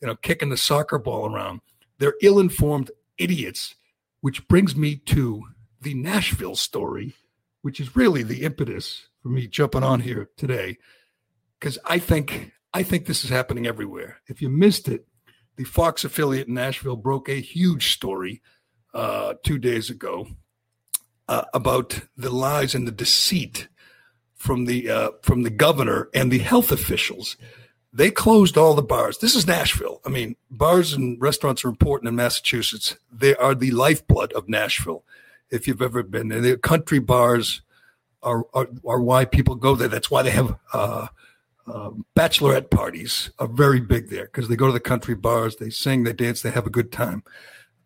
you 0.00 0.08
know, 0.08 0.16
kicking 0.16 0.48
the 0.48 0.56
soccer 0.56 0.98
ball 0.98 1.32
around. 1.32 1.60
They're 1.98 2.16
ill 2.20 2.40
informed 2.40 2.90
idiots, 3.16 3.76
which 4.22 4.48
brings 4.48 4.74
me 4.74 4.96
to 5.06 5.44
the 5.80 5.94
Nashville 5.94 6.56
story, 6.56 7.14
which 7.62 7.78
is 7.78 7.94
really 7.94 8.24
the 8.24 8.42
impetus 8.42 9.06
for 9.22 9.28
me 9.28 9.46
jumping 9.46 9.84
on 9.84 10.00
here 10.00 10.30
today. 10.36 10.76
Because 11.60 11.78
I 11.84 12.00
think 12.00 12.50
I 12.74 12.82
think 12.82 13.06
this 13.06 13.22
is 13.22 13.30
happening 13.30 13.68
everywhere. 13.68 14.16
If 14.26 14.42
you 14.42 14.48
missed 14.48 14.88
it, 14.88 15.06
the 15.54 15.62
Fox 15.62 16.04
affiliate 16.04 16.48
in 16.48 16.54
Nashville 16.54 16.96
broke 16.96 17.28
a 17.28 17.40
huge 17.40 17.92
story 17.92 18.42
uh, 18.92 19.34
two 19.44 19.58
days 19.58 19.90
ago 19.90 20.26
uh, 21.28 21.44
about 21.54 22.00
the 22.16 22.30
lies 22.30 22.74
and 22.74 22.86
the 22.86 22.92
deceit 22.92 23.68
from 24.34 24.64
the 24.64 24.90
uh, 24.90 25.10
from 25.22 25.42
the 25.42 25.50
governor 25.50 26.08
and 26.14 26.30
the 26.30 26.38
health 26.38 26.72
officials. 26.72 27.36
They 27.92 28.10
closed 28.10 28.58
all 28.58 28.74
the 28.74 28.82
bars. 28.82 29.18
This 29.18 29.34
is 29.34 29.46
Nashville. 29.46 30.00
I 30.04 30.10
mean, 30.10 30.36
bars 30.50 30.92
and 30.92 31.20
restaurants 31.20 31.64
are 31.64 31.68
important 31.68 32.08
in 32.08 32.16
Massachusetts. 32.16 32.96
They 33.10 33.34
are 33.36 33.54
the 33.54 33.70
lifeblood 33.70 34.32
of 34.34 34.48
Nashville. 34.48 35.04
If 35.50 35.66
you've 35.66 35.82
ever 35.82 36.02
been 36.02 36.28
there, 36.28 36.42
the 36.42 36.58
country 36.58 36.98
bars 36.98 37.62
are, 38.22 38.44
are, 38.52 38.68
are 38.86 39.00
why 39.00 39.24
people 39.24 39.54
go 39.54 39.74
there. 39.74 39.88
That's 39.88 40.10
why 40.10 40.22
they 40.22 40.30
have 40.30 40.58
uh, 40.74 41.06
uh, 41.66 41.90
bachelorette 42.14 42.70
parties 42.70 43.30
are 43.38 43.48
very 43.48 43.80
big 43.80 44.10
there 44.10 44.24
because 44.24 44.48
they 44.48 44.56
go 44.56 44.66
to 44.66 44.72
the 44.72 44.80
country 44.80 45.14
bars, 45.14 45.56
they 45.56 45.70
sing, 45.70 46.04
they 46.04 46.12
dance, 46.12 46.42
they 46.42 46.50
have 46.50 46.66
a 46.66 46.70
good 46.70 46.92
time. 46.92 47.22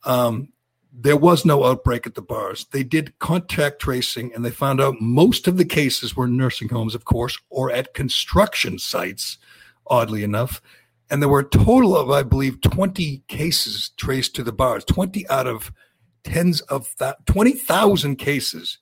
Um, 0.04 0.52
there 0.92 1.16
was 1.16 1.44
no 1.44 1.64
outbreak 1.64 2.06
at 2.06 2.14
the 2.14 2.22
bars. 2.22 2.66
They 2.70 2.82
did 2.82 3.18
contact 3.18 3.80
tracing 3.80 4.32
and 4.34 4.44
they 4.44 4.50
found 4.50 4.80
out 4.80 5.00
most 5.00 5.48
of 5.48 5.56
the 5.56 5.64
cases 5.64 6.14
were 6.14 6.26
in 6.26 6.36
nursing 6.36 6.68
homes, 6.68 6.94
of 6.94 7.06
course, 7.06 7.38
or 7.48 7.72
at 7.72 7.94
construction 7.94 8.78
sites, 8.78 9.38
oddly 9.86 10.22
enough. 10.22 10.60
And 11.10 11.22
there 11.22 11.30
were 11.30 11.40
a 11.40 11.48
total 11.48 11.96
of, 11.96 12.10
I 12.10 12.22
believe, 12.22 12.60
20 12.60 13.22
cases 13.28 13.90
traced 13.96 14.36
to 14.36 14.42
the 14.42 14.52
bars, 14.52 14.84
20 14.84 15.28
out 15.30 15.46
of 15.46 15.72
tens 16.24 16.60
of 16.62 16.94
that, 16.98 17.24
20,000 17.26 18.16
cases. 18.16 18.78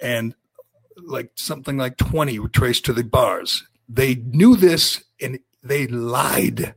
And 0.00 0.34
like 0.96 1.30
something 1.34 1.76
like 1.76 1.98
20 1.98 2.38
were 2.38 2.48
traced 2.48 2.86
to 2.86 2.92
the 2.94 3.04
bars. 3.04 3.62
They 3.88 4.14
knew 4.14 4.56
this 4.56 5.04
and 5.20 5.38
they 5.62 5.86
lied. 5.86 6.74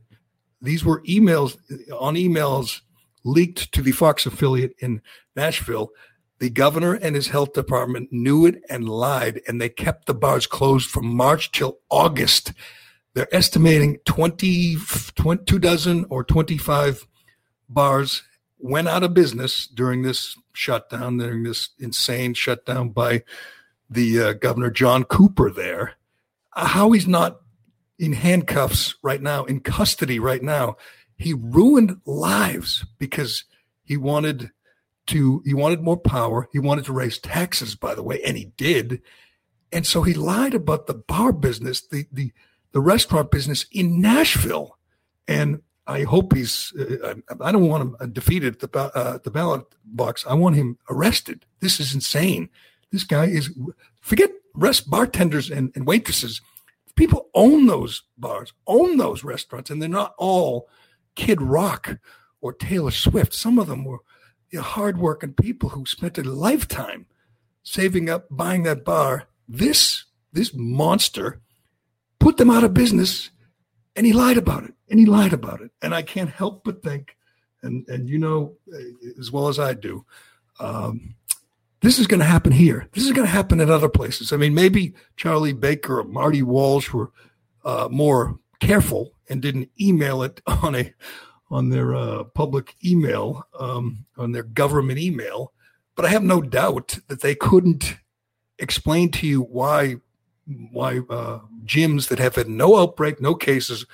These 0.60 0.84
were 0.84 1.02
emails 1.02 1.56
on 1.98 2.14
emails 2.14 2.82
leaked 3.24 3.72
to 3.72 3.82
the 3.82 3.92
Fox 3.92 4.26
affiliate 4.26 4.74
in 4.78 5.02
Nashville. 5.36 5.90
The 6.38 6.50
governor 6.50 6.94
and 6.94 7.14
his 7.14 7.28
health 7.28 7.52
department 7.52 8.12
knew 8.12 8.46
it 8.46 8.62
and 8.70 8.88
lied, 8.88 9.42
and 9.46 9.60
they 9.60 9.68
kept 9.68 10.06
the 10.06 10.14
bars 10.14 10.46
closed 10.46 10.88
from 10.88 11.14
March 11.14 11.52
till 11.52 11.78
August. 11.90 12.52
They're 13.14 13.34
estimating 13.34 13.98
20, 14.06 14.76
20 15.14 15.44
two 15.44 15.58
dozen 15.58 16.06
or 16.08 16.24
25 16.24 17.06
bars 17.68 18.22
went 18.58 18.88
out 18.88 19.02
of 19.02 19.14
business 19.14 19.66
during 19.66 20.02
this 20.02 20.36
shutdown, 20.52 21.18
during 21.18 21.42
this 21.42 21.70
insane 21.78 22.34
shutdown 22.34 22.90
by 22.90 23.22
the 23.88 24.20
uh, 24.20 24.32
governor 24.34 24.70
John 24.70 25.04
Cooper 25.04 25.50
there. 25.50 25.94
How 26.50 26.92
he's 26.92 27.08
not 27.08 27.40
in 27.98 28.12
handcuffs 28.12 28.94
right 29.02 29.20
now, 29.20 29.44
in 29.44 29.60
custody 29.60 30.18
right 30.18 30.42
now, 30.42 30.76
he 31.20 31.34
ruined 31.34 32.00
lives 32.06 32.86
because 32.98 33.44
he 33.84 33.98
wanted 33.98 34.50
to 35.08 35.42
he 35.44 35.52
wanted 35.52 35.82
more 35.82 35.98
power. 35.98 36.48
He 36.50 36.58
wanted 36.58 36.86
to 36.86 36.94
raise 36.94 37.18
taxes 37.18 37.74
by 37.74 37.94
the 37.94 38.02
way 38.02 38.22
and 38.22 38.38
he 38.38 38.46
did. 38.56 39.02
And 39.70 39.86
so 39.86 40.02
he 40.02 40.14
lied 40.14 40.54
about 40.54 40.86
the 40.86 40.94
bar 40.94 41.32
business 41.32 41.82
the 41.82 42.06
the 42.10 42.32
the 42.72 42.80
restaurant 42.80 43.30
business 43.30 43.66
in 43.70 44.00
Nashville. 44.00 44.78
And 45.28 45.60
I 45.86 46.04
hope 46.04 46.34
he's 46.34 46.72
uh, 46.74 47.16
I 47.40 47.52
don't 47.52 47.68
want 47.68 48.00
him 48.00 48.12
defeated 48.12 48.62
at 48.62 48.72
the 48.72 48.80
uh, 48.80 49.18
the 49.18 49.30
ballot 49.30 49.66
box. 49.84 50.24
I 50.26 50.32
want 50.32 50.56
him 50.56 50.78
arrested. 50.88 51.44
This 51.60 51.80
is 51.80 51.92
insane. 51.92 52.48
This 52.92 53.04
guy 53.04 53.26
is 53.26 53.50
forget 54.00 54.30
rest 54.54 54.88
bartenders 54.88 55.50
and, 55.50 55.70
and 55.74 55.86
waitresses. 55.86 56.40
People 56.94 57.28
own 57.34 57.66
those 57.66 58.04
bars 58.16 58.54
own 58.66 58.96
those 58.96 59.22
restaurants 59.22 59.68
and 59.68 59.82
they're 59.82 59.88
not 59.88 60.14
all 60.16 60.68
Kid 61.14 61.40
Rock 61.40 61.98
or 62.40 62.52
Taylor 62.52 62.90
Swift. 62.90 63.34
Some 63.34 63.58
of 63.58 63.66
them 63.66 63.84
were 63.84 64.00
you 64.50 64.58
know, 64.58 64.64
hardworking 64.64 65.34
people 65.34 65.70
who 65.70 65.86
spent 65.86 66.18
a 66.18 66.22
lifetime 66.22 67.06
saving 67.62 68.08
up, 68.08 68.26
buying 68.30 68.62
that 68.64 68.84
bar. 68.84 69.28
This 69.48 70.04
this 70.32 70.52
monster 70.54 71.40
put 72.18 72.36
them 72.36 72.50
out 72.50 72.64
of 72.64 72.74
business, 72.74 73.30
and 73.96 74.06
he 74.06 74.12
lied 74.12 74.36
about 74.36 74.64
it. 74.64 74.74
And 74.88 74.98
he 74.98 75.06
lied 75.06 75.32
about 75.32 75.60
it. 75.60 75.70
And 75.82 75.94
I 75.94 76.02
can't 76.02 76.30
help 76.30 76.64
but 76.64 76.82
think, 76.82 77.16
and 77.62 77.86
and 77.88 78.08
you 78.08 78.18
know 78.18 78.54
as 79.18 79.30
well 79.30 79.48
as 79.48 79.58
I 79.58 79.74
do, 79.74 80.04
um, 80.58 81.14
this 81.80 81.98
is 81.98 82.06
going 82.06 82.20
to 82.20 82.26
happen 82.26 82.52
here. 82.52 82.88
This 82.92 83.04
is 83.04 83.12
going 83.12 83.26
to 83.26 83.32
happen 83.32 83.60
in 83.60 83.70
other 83.70 83.88
places. 83.88 84.32
I 84.32 84.36
mean, 84.36 84.54
maybe 84.54 84.94
Charlie 85.16 85.52
Baker 85.52 86.00
or 86.00 86.04
Marty 86.04 86.42
Walsh 86.42 86.92
were 86.92 87.10
uh, 87.64 87.88
more 87.90 88.38
careful 88.60 89.12
and 89.30 89.40
didn't 89.40 89.70
email 89.80 90.22
it 90.22 90.42
on 90.46 90.74
a 90.74 90.92
on 91.50 91.70
their 91.70 91.94
uh, 91.94 92.24
public 92.24 92.76
email 92.84 93.44
um, 93.58 94.04
on 94.16 94.32
their 94.32 94.42
government 94.42 94.98
email. 94.98 95.52
But 95.96 96.04
i 96.04 96.08
have 96.08 96.22
no 96.22 96.40
doubt 96.40 96.98
that 97.08 97.20
they 97.20 97.34
couldn't 97.34 97.96
explain 98.58 99.10
to 99.12 99.26
you 99.26 99.42
why 99.42 99.96
why 100.70 101.00
uh, 101.10 101.40
gyms 101.64 102.08
that 102.08 102.18
have 102.18 102.34
had 102.34 102.48
no 102.48 102.76
outbreak 102.76 103.20
no 103.20 103.34
cases 103.34 103.86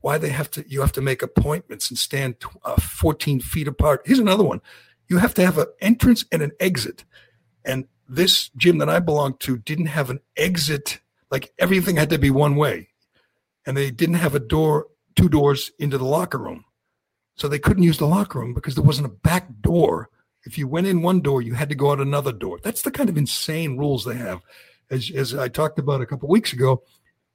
why 0.00 0.18
they 0.18 0.30
have 0.30 0.50
to 0.50 0.64
you 0.68 0.80
have 0.80 0.92
to 0.92 1.00
make 1.00 1.22
appointments 1.22 1.88
and 1.90 1.98
stand 1.98 2.36
uh, 2.64 2.80
14 2.80 3.40
feet 3.40 3.68
apart. 3.68 4.02
Here's 4.04 4.18
another 4.18 4.44
one. 4.44 4.60
You 5.08 5.18
have 5.18 5.34
to 5.34 5.44
have 5.44 5.58
an 5.58 5.66
entrance 5.80 6.24
and 6.32 6.42
an 6.42 6.52
exit. 6.60 7.04
And 7.64 7.86
this 8.08 8.50
gym 8.56 8.78
that 8.78 8.88
i 8.88 8.98
belong 8.98 9.36
to 9.40 9.56
didn't 9.56 9.86
have 9.86 10.10
an 10.10 10.20
exit. 10.36 11.00
Like 11.30 11.52
everything 11.58 11.96
had 11.96 12.10
to 12.10 12.18
be 12.18 12.30
one 12.30 12.56
way 12.56 12.88
and 13.66 13.76
they 13.76 13.90
didn't 13.90 14.16
have 14.16 14.34
a 14.34 14.40
door, 14.40 14.88
two 15.16 15.28
doors 15.28 15.70
into 15.78 15.98
the 15.98 16.04
locker 16.04 16.38
room. 16.38 16.64
So 17.36 17.48
they 17.48 17.58
couldn't 17.58 17.82
use 17.82 17.98
the 17.98 18.06
locker 18.06 18.38
room 18.38 18.54
because 18.54 18.74
there 18.74 18.84
wasn't 18.84 19.06
a 19.06 19.10
back 19.10 19.48
door. 19.60 20.10
If 20.44 20.58
you 20.58 20.68
went 20.68 20.86
in 20.86 21.02
one 21.02 21.20
door, 21.20 21.42
you 21.42 21.54
had 21.54 21.68
to 21.70 21.74
go 21.74 21.90
out 21.90 22.00
another 22.00 22.32
door. 22.32 22.60
That's 22.62 22.82
the 22.82 22.90
kind 22.90 23.08
of 23.08 23.16
insane 23.16 23.76
rules 23.76 24.04
they 24.04 24.16
have. 24.16 24.40
As, 24.90 25.10
as 25.10 25.34
I 25.34 25.48
talked 25.48 25.78
about 25.78 26.02
a 26.02 26.06
couple 26.06 26.28
weeks 26.28 26.52
ago, 26.52 26.82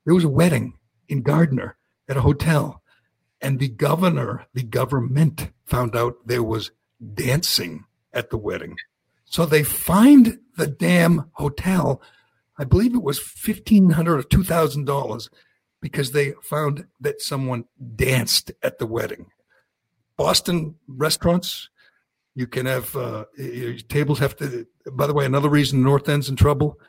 there 0.05 0.13
was 0.13 0.23
a 0.23 0.29
wedding 0.29 0.77
in 1.07 1.23
Gardner 1.23 1.75
at 2.07 2.17
a 2.17 2.21
hotel, 2.21 2.81
and 3.41 3.59
the 3.59 3.67
governor, 3.67 4.45
the 4.53 4.63
government 4.63 5.51
found 5.65 5.95
out 5.95 6.15
there 6.25 6.43
was 6.43 6.71
dancing 7.13 7.85
at 8.13 8.29
the 8.29 8.37
wedding. 8.37 8.75
So 9.25 9.45
they 9.45 9.63
fined 9.63 10.39
the 10.57 10.67
damn 10.67 11.29
hotel. 11.33 12.01
I 12.57 12.63
believe 12.63 12.93
it 12.93 13.03
was 13.03 13.19
fifteen 13.19 13.91
hundred 13.91 14.19
or 14.19 14.23
two 14.23 14.43
thousand 14.43 14.85
dollars 14.85 15.29
because 15.81 16.11
they 16.11 16.33
found 16.43 16.85
that 16.99 17.21
someone 17.21 17.65
danced 17.95 18.51
at 18.63 18.79
the 18.79 18.85
wedding. 18.85 19.27
Boston 20.17 20.75
restaurants, 20.87 21.69
you 22.35 22.47
can 22.47 22.65
have 22.65 22.95
uh, 22.95 23.25
tables 23.87 24.19
have 24.19 24.35
to. 24.37 24.65
By 24.91 25.07
the 25.07 25.13
way, 25.13 25.25
another 25.25 25.49
reason 25.49 25.83
North 25.83 26.09
End's 26.09 26.29
in 26.29 26.35
trouble. 26.35 26.79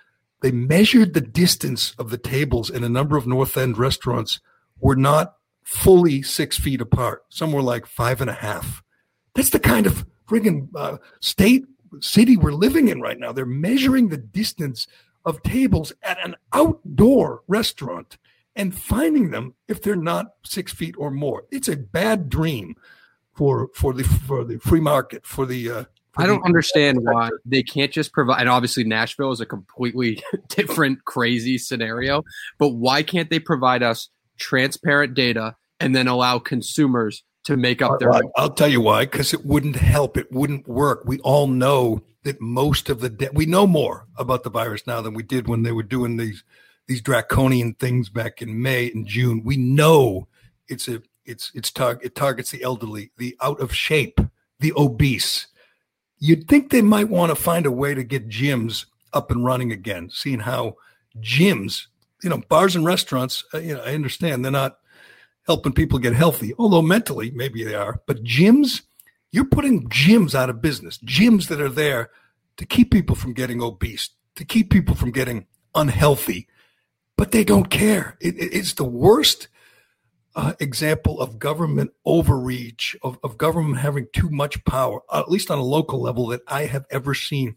They 0.42 0.50
measured 0.50 1.12
the 1.12 1.20
distance 1.20 1.94
of 1.98 2.10
the 2.10 2.18
tables 2.18 2.70
in 2.70 2.82
a 2.82 2.88
number 2.88 3.16
of 3.16 3.26
North 3.26 3.56
End 3.56 3.76
restaurants 3.76 4.40
were 4.80 4.96
not 4.96 5.34
fully 5.64 6.22
six 6.22 6.58
feet 6.58 6.80
apart. 6.80 7.24
Some 7.28 7.52
were 7.52 7.62
like 7.62 7.86
five 7.86 8.20
and 8.20 8.30
a 8.30 8.34
half. 8.34 8.82
That's 9.34 9.50
the 9.50 9.60
kind 9.60 9.86
of 9.86 10.06
friggin' 10.28 10.68
uh, 10.74 10.96
state 11.20 11.64
city 12.00 12.36
we're 12.36 12.52
living 12.52 12.88
in 12.88 13.00
right 13.00 13.18
now. 13.18 13.32
They're 13.32 13.44
measuring 13.46 14.08
the 14.08 14.16
distance 14.16 14.86
of 15.24 15.42
tables 15.42 15.92
at 16.02 16.24
an 16.24 16.36
outdoor 16.52 17.42
restaurant 17.46 18.16
and 18.56 18.74
finding 18.74 19.30
them 19.30 19.54
if 19.68 19.82
they're 19.82 19.96
not 19.96 20.32
six 20.44 20.72
feet 20.72 20.94
or 20.98 21.10
more. 21.10 21.44
It's 21.50 21.68
a 21.68 21.76
bad 21.76 22.28
dream 22.28 22.76
for 23.34 23.68
for 23.74 23.92
the 23.92 24.04
for 24.04 24.44
the 24.44 24.58
free 24.58 24.80
market 24.80 25.24
for 25.26 25.46
the. 25.46 25.70
Uh, 25.70 25.84
for 26.12 26.22
I 26.22 26.26
don't 26.26 26.40
the- 26.40 26.46
understand 26.46 26.98
why 27.02 27.30
they 27.44 27.62
can't 27.62 27.92
just 27.92 28.12
provide. 28.12 28.40
And 28.40 28.48
obviously, 28.48 28.82
Nashville 28.84 29.30
is 29.32 29.40
a 29.40 29.46
completely 29.46 30.20
different, 30.48 31.04
crazy 31.04 31.56
scenario. 31.56 32.24
But 32.58 32.70
why 32.70 33.02
can't 33.02 33.30
they 33.30 33.38
provide 33.38 33.82
us 33.82 34.08
transparent 34.36 35.14
data 35.14 35.54
and 35.78 35.94
then 35.94 36.08
allow 36.08 36.38
consumers 36.40 37.22
to 37.44 37.56
make 37.56 37.80
up 37.80 38.00
their 38.00 38.12
own? 38.12 38.22
I'll 38.36 38.50
tell 38.50 38.68
you 38.68 38.80
why, 38.80 39.04
because 39.04 39.32
it 39.32 39.46
wouldn't 39.46 39.76
help. 39.76 40.16
It 40.16 40.32
wouldn't 40.32 40.66
work. 40.66 41.04
We 41.06 41.20
all 41.20 41.46
know 41.46 42.02
that 42.24 42.40
most 42.40 42.90
of 42.90 43.00
the 43.00 43.08
de- 43.08 43.30
we 43.32 43.46
know 43.46 43.66
more 43.66 44.06
about 44.18 44.42
the 44.42 44.50
virus 44.50 44.86
now 44.88 45.00
than 45.00 45.14
we 45.14 45.22
did 45.22 45.46
when 45.48 45.62
they 45.62 45.72
were 45.72 45.84
doing 45.84 46.16
these 46.16 46.42
these 46.90 47.00
draconian 47.00 47.72
things 47.74 48.08
back 48.08 48.42
in 48.42 48.60
May 48.60 48.90
and 48.90 49.06
June. 49.06 49.44
We 49.44 49.56
know 49.56 50.26
it's 50.66 50.88
a 50.88 51.00
it's 51.24 51.52
it's 51.54 51.70
tar- 51.70 52.00
it 52.02 52.16
targets 52.16 52.50
the 52.50 52.64
elderly, 52.64 53.12
the 53.16 53.36
out 53.40 53.60
of 53.60 53.72
shape, 53.72 54.20
the 54.58 54.72
obese. 54.76 55.46
You'd 56.18 56.48
think 56.48 56.70
they 56.70 56.82
might 56.82 57.08
want 57.08 57.30
to 57.30 57.36
find 57.36 57.64
a 57.64 57.70
way 57.70 57.94
to 57.94 58.02
get 58.02 58.28
gyms 58.28 58.86
up 59.12 59.30
and 59.30 59.44
running 59.44 59.70
again, 59.70 60.10
seeing 60.12 60.40
how 60.40 60.74
gyms, 61.20 61.86
you 62.24 62.30
know, 62.30 62.42
bars 62.48 62.74
and 62.74 62.84
restaurants, 62.84 63.44
uh, 63.54 63.58
you 63.58 63.74
know, 63.74 63.82
I 63.82 63.94
understand 63.94 64.44
they're 64.44 64.50
not 64.50 64.78
helping 65.46 65.72
people 65.72 66.00
get 66.00 66.14
healthy, 66.14 66.54
although 66.58 66.82
mentally 66.82 67.30
maybe 67.30 67.62
they 67.62 67.76
are. 67.76 68.00
But 68.06 68.24
gyms, 68.24 68.82
you're 69.30 69.44
putting 69.44 69.88
gyms 69.88 70.34
out 70.34 70.50
of 70.50 70.60
business, 70.60 70.98
gyms 70.98 71.46
that 71.48 71.60
are 71.60 71.68
there 71.68 72.10
to 72.56 72.66
keep 72.66 72.90
people 72.90 73.14
from 73.14 73.32
getting 73.32 73.62
obese, 73.62 74.10
to 74.34 74.44
keep 74.44 74.70
people 74.70 74.96
from 74.96 75.12
getting 75.12 75.46
unhealthy, 75.76 76.48
but 77.20 77.32
they 77.32 77.44
don't 77.44 77.68
care. 77.68 78.16
It, 78.18 78.34
it- 78.38 78.54
it's 78.54 78.72
the 78.72 78.84
worst 78.84 79.48
uh, 80.34 80.54
example 80.58 81.20
of 81.20 81.38
government 81.38 81.90
overreach, 82.06 82.96
of, 83.02 83.18
of 83.22 83.36
government 83.36 83.76
having 83.76 84.06
too 84.14 84.30
much 84.30 84.64
power, 84.64 85.02
at 85.12 85.30
least 85.30 85.50
on 85.50 85.58
a 85.58 85.62
local 85.62 86.00
level, 86.00 86.28
that 86.28 86.40
I 86.48 86.64
have 86.64 86.86
ever 86.90 87.12
seen. 87.12 87.56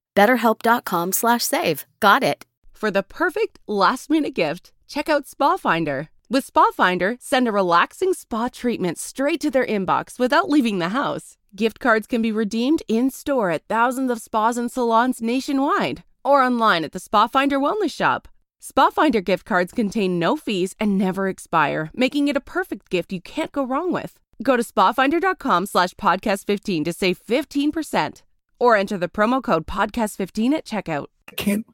BetterHelp.com 0.15 1.11
slash 1.11 1.43
save. 1.43 1.85
Got 1.99 2.23
it. 2.23 2.45
For 2.73 2.91
the 2.91 3.03
perfect 3.03 3.59
last 3.67 4.09
minute 4.09 4.35
gift, 4.35 4.71
check 4.87 5.09
out 5.09 5.27
Spa 5.27 5.57
Finder. 5.57 6.09
With 6.29 6.45
Spa 6.45 6.71
Finder, 6.71 7.17
send 7.19 7.47
a 7.47 7.51
relaxing 7.51 8.13
spa 8.13 8.47
treatment 8.47 8.97
straight 8.97 9.41
to 9.41 9.51
their 9.51 9.65
inbox 9.65 10.17
without 10.17 10.49
leaving 10.49 10.79
the 10.79 10.89
house. 10.89 11.37
Gift 11.55 11.79
cards 11.79 12.07
can 12.07 12.21
be 12.21 12.31
redeemed 12.31 12.81
in 12.87 13.09
store 13.09 13.51
at 13.51 13.67
thousands 13.67 14.09
of 14.09 14.21
spas 14.21 14.57
and 14.57 14.71
salons 14.71 15.21
nationwide 15.21 16.03
or 16.23 16.41
online 16.41 16.83
at 16.83 16.93
the 16.93 16.99
Spa 16.99 17.27
Finder 17.27 17.59
Wellness 17.59 17.91
Shop. 17.91 18.27
Spa 18.59 18.89
Finder 18.89 19.21
gift 19.21 19.45
cards 19.45 19.73
contain 19.73 20.17
no 20.17 20.37
fees 20.37 20.75
and 20.79 20.97
never 20.97 21.27
expire, 21.27 21.91
making 21.93 22.27
it 22.27 22.37
a 22.37 22.41
perfect 22.41 22.89
gift 22.89 23.11
you 23.11 23.19
can't 23.19 23.51
go 23.51 23.65
wrong 23.65 23.91
with. 23.91 24.17
Go 24.41 24.55
to 24.55 24.63
spafinder.com 24.63 25.65
slash 25.65 25.93
podcast15 25.95 26.85
to 26.85 26.93
save 26.93 27.19
15% 27.25 28.21
or 28.61 28.77
enter 28.77 28.95
the 28.95 29.09
promo 29.09 29.41
code 29.41 29.65
podcast15 29.65 30.53
at 30.53 30.65
checkout. 30.65 31.07
can't 31.35 31.65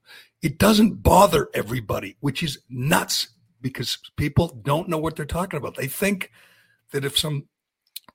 it 0.42 0.58
doesn't 0.58 1.04
bother 1.04 1.50
everybody 1.54 2.16
which 2.22 2.42
is 2.42 2.60
nuts 2.70 3.28
because 3.62 3.98
people 4.16 4.60
don't 4.64 4.88
know 4.88 4.98
what 4.98 5.18
they're 5.18 5.26
talking 5.26 5.58
about. 5.58 5.76
They 5.76 5.88
think 5.88 6.32
that 6.94 7.04
if 7.04 7.18
some 7.18 7.48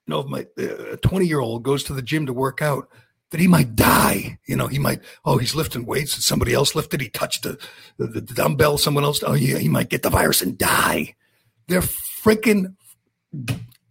you 0.07 0.09
know 0.09 0.21
if 0.21 0.27
my 0.27 0.47
uh, 0.59 0.97
20 1.03 1.27
year 1.27 1.41
old 1.41 1.63
goes 1.63 1.85
to 1.85 1.93
the 1.93 2.01
gym 2.01 2.25
to 2.27 2.33
work 2.33 2.63
out 2.63 2.89
that 3.31 3.41
he 3.41 3.47
might 3.47 3.77
die. 3.77 4.39
You 4.47 4.57
know 4.57 4.69
he 4.69 4.79
might 4.79 5.01
oh 5.27 5.37
he's 5.37 5.55
lifting 5.55 5.85
weights 5.85 6.17
that 6.17 6.23
somebody 6.23 6.55
else 6.55 6.75
lifted. 6.75 7.03
He 7.03 7.11
touched 7.11 7.43
the, 7.43 7.59
the, 7.99 8.07
the 8.07 8.21
dumbbell 8.23 8.79
someone 8.79 9.05
else 9.05 9.23
oh 9.23 9.35
yeah 9.35 9.59
he 9.59 9.69
might 9.69 9.91
get 9.91 10.03
the 10.03 10.11
virus 10.11 10.41
and 10.41 10.57
die. 10.57 11.15
They're 11.69 11.83
freaking 11.83 12.75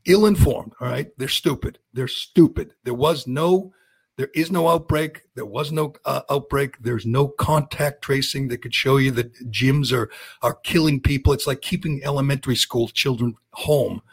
ill-informed 0.06 0.74
all 0.82 0.88
right? 0.88 1.12
They're 1.18 1.28
stupid. 1.28 1.78
They're 1.94 2.08
stupid. 2.08 2.74
There 2.84 2.96
was 2.96 3.28
no 3.28 3.74
there 4.22 4.30
is 4.36 4.52
no 4.52 4.68
outbreak. 4.68 5.24
There 5.34 5.48
was 5.48 5.72
no 5.72 5.96
uh, 6.06 6.22
outbreak. 6.30 6.78
There's 6.80 7.08
no 7.08 7.28
contact 7.28 8.04
tracing 8.04 8.50
that 8.50 8.62
could 8.62 8.76
show 8.76 8.98
you 8.98 9.10
that 9.14 9.34
gyms 9.50 9.92
are 9.92 10.12
are 10.44 10.54
killing 10.54 11.02
people. 11.02 11.34
It's 11.34 11.48
like 11.48 11.64
keeping 11.64 12.04
elementary 12.04 12.56
school 12.56 12.88
children 12.90 13.34
home 13.54 14.04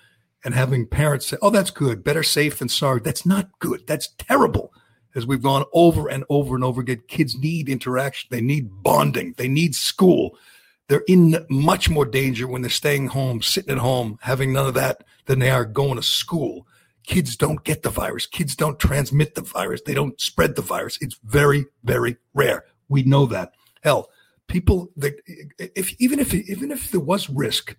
and 0.43 0.55
having 0.55 0.87
parents 0.87 1.27
say, 1.27 1.37
"Oh, 1.43 1.51
that's 1.51 1.71
good. 1.71 2.03
Better 2.03 2.23
safe 2.23 2.59
than 2.59 2.71
sorry." 2.71 3.01
That's 3.05 3.27
not 3.27 3.51
good. 3.59 3.87
That's 3.87 4.09
terrible. 4.17 4.73
As 5.15 5.27
we've 5.27 5.43
gone 5.43 5.67
over 5.75 6.09
and 6.09 6.25
over 6.31 6.55
and 6.55 6.65
over 6.65 6.81
again, 6.81 7.03
kids 7.07 7.37
need 7.37 7.69
interaction. 7.69 8.29
They 8.31 8.41
need 8.41 8.83
bonding. 8.83 9.35
They 9.37 9.49
need 9.49 9.75
school. 9.75 10.39
They're 10.89 11.05
in 11.07 11.45
much 11.51 11.91
more 11.91 12.07
danger 12.07 12.49
when 12.49 12.63
they're 12.63 12.71
staying 12.71 13.09
home, 13.09 13.43
sitting 13.43 13.73
at 13.73 13.83
home, 13.83 14.19
having 14.23 14.55
none 14.55 14.69
of 14.69 14.73
that, 14.73 15.05
than 15.27 15.39
they 15.39 15.51
are 15.51 15.67
going 15.67 15.97
to 15.97 16.03
school 16.03 16.67
kids 17.09 17.37
don't 17.37 17.65
get 17.65 17.83
the 17.83 17.91
virus. 17.91 18.27
Kids 18.27 18.55
don't 18.55 18.79
transmit 18.79 19.35
the 19.35 19.41
virus. 19.41 19.81
They 19.85 19.95
don't 19.95 20.21
spread 20.21 20.55
the 20.55 20.63
virus. 20.63 20.99
It's 21.01 21.19
very, 21.25 21.65
very 21.83 22.17
rare. 22.35 22.65
We 22.89 23.03
know 23.03 23.27
that. 23.27 23.53
Hell, 23.83 24.11
people 24.47 24.91
that 24.97 25.15
if 25.59 26.01
even 26.01 26.21
if 26.21 26.33
even 26.35 26.71
if 26.71 26.91
there 26.91 27.01
was 27.01 27.29
risk, 27.31 27.77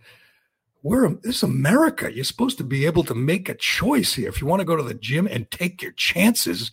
we're 0.81 1.07
this 1.21 1.37
is 1.37 1.43
America. 1.43 2.13
You're 2.13 2.25
supposed 2.25 2.57
to 2.57 2.63
be 2.63 2.85
able 2.85 3.03
to 3.03 3.15
make 3.15 3.47
a 3.47 3.55
choice 3.55 4.15
here. 4.15 4.29
If 4.29 4.41
you 4.41 4.47
want 4.47 4.61
to 4.61 4.65
go 4.65 4.75
to 4.75 4.83
the 4.83 4.93
gym 4.95 5.27
and 5.27 5.49
take 5.51 5.81
your 5.81 5.93
chances, 5.93 6.71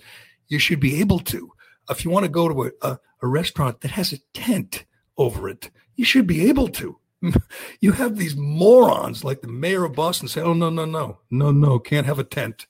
you 0.48 0.58
should 0.58 0.80
be 0.80 0.98
able 1.00 1.20
to. 1.20 1.52
If 1.90 2.04
you 2.04 2.10
want 2.10 2.24
to 2.24 2.30
go 2.30 2.48
to 2.48 2.62
a, 2.64 2.70
a, 2.88 2.98
a 3.22 3.26
restaurant 3.28 3.82
that 3.82 3.92
has 3.92 4.12
a 4.12 4.18
tent 4.32 4.86
over 5.18 5.48
it, 5.48 5.70
you 5.94 6.04
should 6.04 6.26
be 6.26 6.48
able 6.48 6.68
to 6.68 6.98
you 7.80 7.92
have 7.92 8.16
these 8.16 8.36
morons 8.36 9.24
like 9.24 9.40
the 9.40 9.48
mayor 9.48 9.84
of 9.84 9.94
Boston 9.94 10.28
say, 10.28 10.40
"Oh 10.40 10.52
no, 10.52 10.70
no, 10.70 10.84
no, 10.84 11.20
no, 11.30 11.50
no, 11.50 11.78
can't 11.78 12.06
have 12.06 12.18
a 12.18 12.24
tent." 12.24 12.66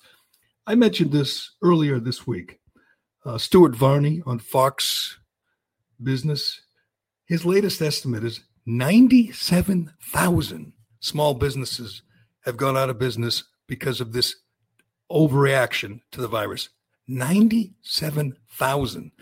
I 0.67 0.75
mentioned 0.75 1.13
this 1.13 1.53
earlier 1.63 2.01
this 2.01 2.27
week. 2.27 2.61
Uh, 3.25 3.39
Stuart 3.39 3.75
Varney 3.75 4.23
on 4.27 4.39
Fox 4.39 5.19
Business, 6.03 6.61
his 7.27 7.45
latest 7.45 7.83
estimate 7.83 8.25
is 8.25 8.41
ninety-seven 8.67 9.93
thousand 10.01 10.73
small 11.01 11.35
businesses 11.35 12.03
have 12.45 12.57
gone 12.57 12.77
out 12.77 12.91
of 12.91 12.99
business 12.99 13.45
because 13.67 14.01
of 14.01 14.13
this 14.13 14.37
overreaction 15.11 16.01
to 16.13 16.21
the 16.21 16.29
virus. 16.29 16.69
Ninety-seven 17.09 18.37
thousand. 18.51 19.13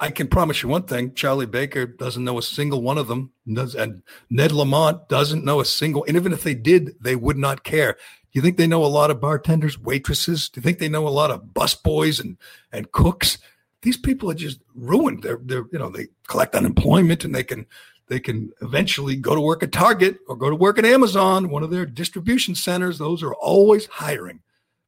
I 0.00 0.10
can 0.10 0.28
promise 0.28 0.62
you 0.62 0.68
one 0.68 0.84
thing: 0.84 1.14
Charlie 1.14 1.46
Baker 1.46 1.86
doesn't 1.86 2.24
know 2.24 2.38
a 2.38 2.42
single 2.42 2.82
one 2.82 2.98
of 2.98 3.08
them, 3.08 3.32
and 3.46 4.02
Ned 4.30 4.52
Lamont 4.52 5.08
doesn't 5.08 5.44
know 5.44 5.60
a 5.60 5.64
single. 5.64 6.04
And 6.04 6.16
even 6.16 6.32
if 6.32 6.44
they 6.44 6.54
did, 6.54 6.94
they 7.00 7.16
would 7.16 7.36
not 7.36 7.64
care. 7.64 7.92
Do 7.92 7.98
you 8.32 8.42
think 8.42 8.56
they 8.56 8.66
know 8.66 8.84
a 8.84 8.86
lot 8.86 9.10
of 9.10 9.20
bartenders, 9.20 9.78
waitresses? 9.78 10.48
Do 10.48 10.60
you 10.60 10.62
think 10.62 10.78
they 10.78 10.88
know 10.88 11.08
a 11.08 11.10
lot 11.10 11.30
of 11.30 11.46
busboys 11.54 12.20
and 12.20 12.36
and 12.72 12.92
cooks? 12.92 13.38
These 13.82 13.96
people 13.96 14.30
are 14.30 14.34
just 14.34 14.60
ruined. 14.74 15.22
They're 15.22 15.40
they're 15.42 15.66
you 15.72 15.78
know 15.78 15.90
they 15.90 16.08
collect 16.28 16.54
unemployment 16.54 17.24
and 17.24 17.34
they 17.34 17.44
can 17.44 17.66
they 18.08 18.20
can 18.20 18.52
eventually 18.62 19.16
go 19.16 19.34
to 19.34 19.40
work 19.40 19.62
at 19.62 19.72
Target 19.72 20.18
or 20.28 20.36
go 20.36 20.48
to 20.48 20.56
work 20.56 20.78
at 20.78 20.84
Amazon, 20.84 21.50
one 21.50 21.62
of 21.62 21.70
their 21.70 21.86
distribution 21.86 22.54
centers. 22.54 22.98
Those 22.98 23.22
are 23.22 23.34
always 23.34 23.86
hiring. 23.86 24.40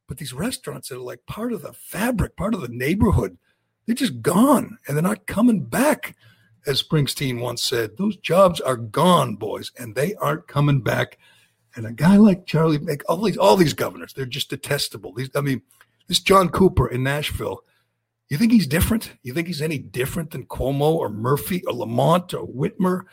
But 0.07 0.17
these 0.17 0.33
restaurants 0.33 0.91
are 0.91 0.97
like 0.97 1.25
part 1.25 1.53
of 1.53 1.61
the 1.61 1.73
fabric, 1.73 2.35
part 2.35 2.53
of 2.53 2.61
the 2.61 2.67
neighborhood, 2.67 3.37
they're 3.85 3.95
just 3.95 4.21
gone 4.21 4.77
and 4.87 4.95
they're 4.95 5.01
not 5.01 5.27
coming 5.27 5.63
back. 5.63 6.15
As 6.67 6.81
Springsteen 6.81 7.41
once 7.41 7.63
said, 7.63 7.97
those 7.97 8.17
jobs 8.17 8.61
are 8.61 8.77
gone, 8.77 9.35
boys, 9.35 9.71
and 9.79 9.95
they 9.95 10.13
aren't 10.15 10.47
coming 10.47 10.81
back. 10.81 11.17
And 11.75 11.87
a 11.87 11.91
guy 11.91 12.17
like 12.17 12.45
Charlie, 12.45 12.77
like 12.77 13.03
all 13.09 13.17
these, 13.17 13.37
all 13.37 13.55
these 13.55 13.73
governors, 13.73 14.13
they're 14.13 14.25
just 14.25 14.51
detestable. 14.51 15.11
These, 15.13 15.31
I 15.35 15.41
mean, 15.41 15.63
this 16.07 16.19
John 16.19 16.49
Cooper 16.49 16.87
in 16.87 17.01
Nashville, 17.01 17.63
you 18.29 18.37
think 18.37 18.51
he's 18.51 18.67
different? 18.67 19.11
You 19.23 19.33
think 19.33 19.47
he's 19.47 19.61
any 19.61 19.77
different 19.77 20.31
than 20.31 20.45
Cuomo 20.45 20.93
or 20.93 21.09
Murphy 21.09 21.63
or 21.65 21.73
Lamont 21.73 22.33
or 22.33 22.47
Whitmer? 22.47 23.05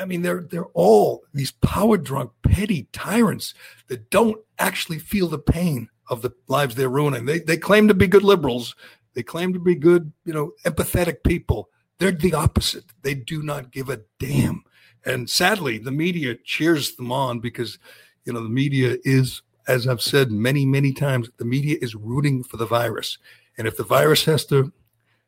I 0.00 0.04
mean, 0.04 0.22
they're 0.22 0.42
they're 0.42 0.64
all 0.72 1.22
these 1.34 1.50
power 1.50 1.96
drunk, 1.96 2.32
petty 2.42 2.88
tyrants 2.92 3.54
that 3.88 4.10
don't 4.10 4.38
actually 4.58 4.98
feel 4.98 5.28
the 5.28 5.38
pain 5.38 5.90
of 6.08 6.22
the 6.22 6.32
lives 6.48 6.74
they're 6.74 6.88
ruining. 6.88 7.26
They 7.26 7.40
they 7.40 7.56
claim 7.56 7.86
to 7.88 7.94
be 7.94 8.06
good 8.06 8.24
liberals. 8.24 8.74
They 9.14 9.22
claim 9.22 9.52
to 9.52 9.58
be 9.58 9.74
good, 9.74 10.12
you 10.24 10.32
know, 10.32 10.52
empathetic 10.64 11.22
people. 11.24 11.68
They're 11.98 12.12
the 12.12 12.34
opposite. 12.34 12.84
They 13.02 13.14
do 13.14 13.42
not 13.42 13.72
give 13.72 13.88
a 13.88 14.00
damn. 14.18 14.64
And 15.04 15.28
sadly, 15.28 15.78
the 15.78 15.90
media 15.90 16.36
cheers 16.44 16.96
them 16.96 17.12
on 17.12 17.40
because, 17.40 17.78
you 18.24 18.32
know, 18.32 18.42
the 18.42 18.48
media 18.48 18.96
is, 19.04 19.42
as 19.66 19.86
I've 19.86 20.02
said 20.02 20.30
many, 20.30 20.64
many 20.66 20.92
times, 20.92 21.30
the 21.38 21.44
media 21.44 21.76
is 21.80 21.94
rooting 21.94 22.42
for 22.42 22.56
the 22.56 22.66
virus. 22.66 23.18
And 23.58 23.66
if 23.66 23.76
the 23.76 23.84
virus 23.84 24.24
has 24.24 24.44
to 24.46 24.72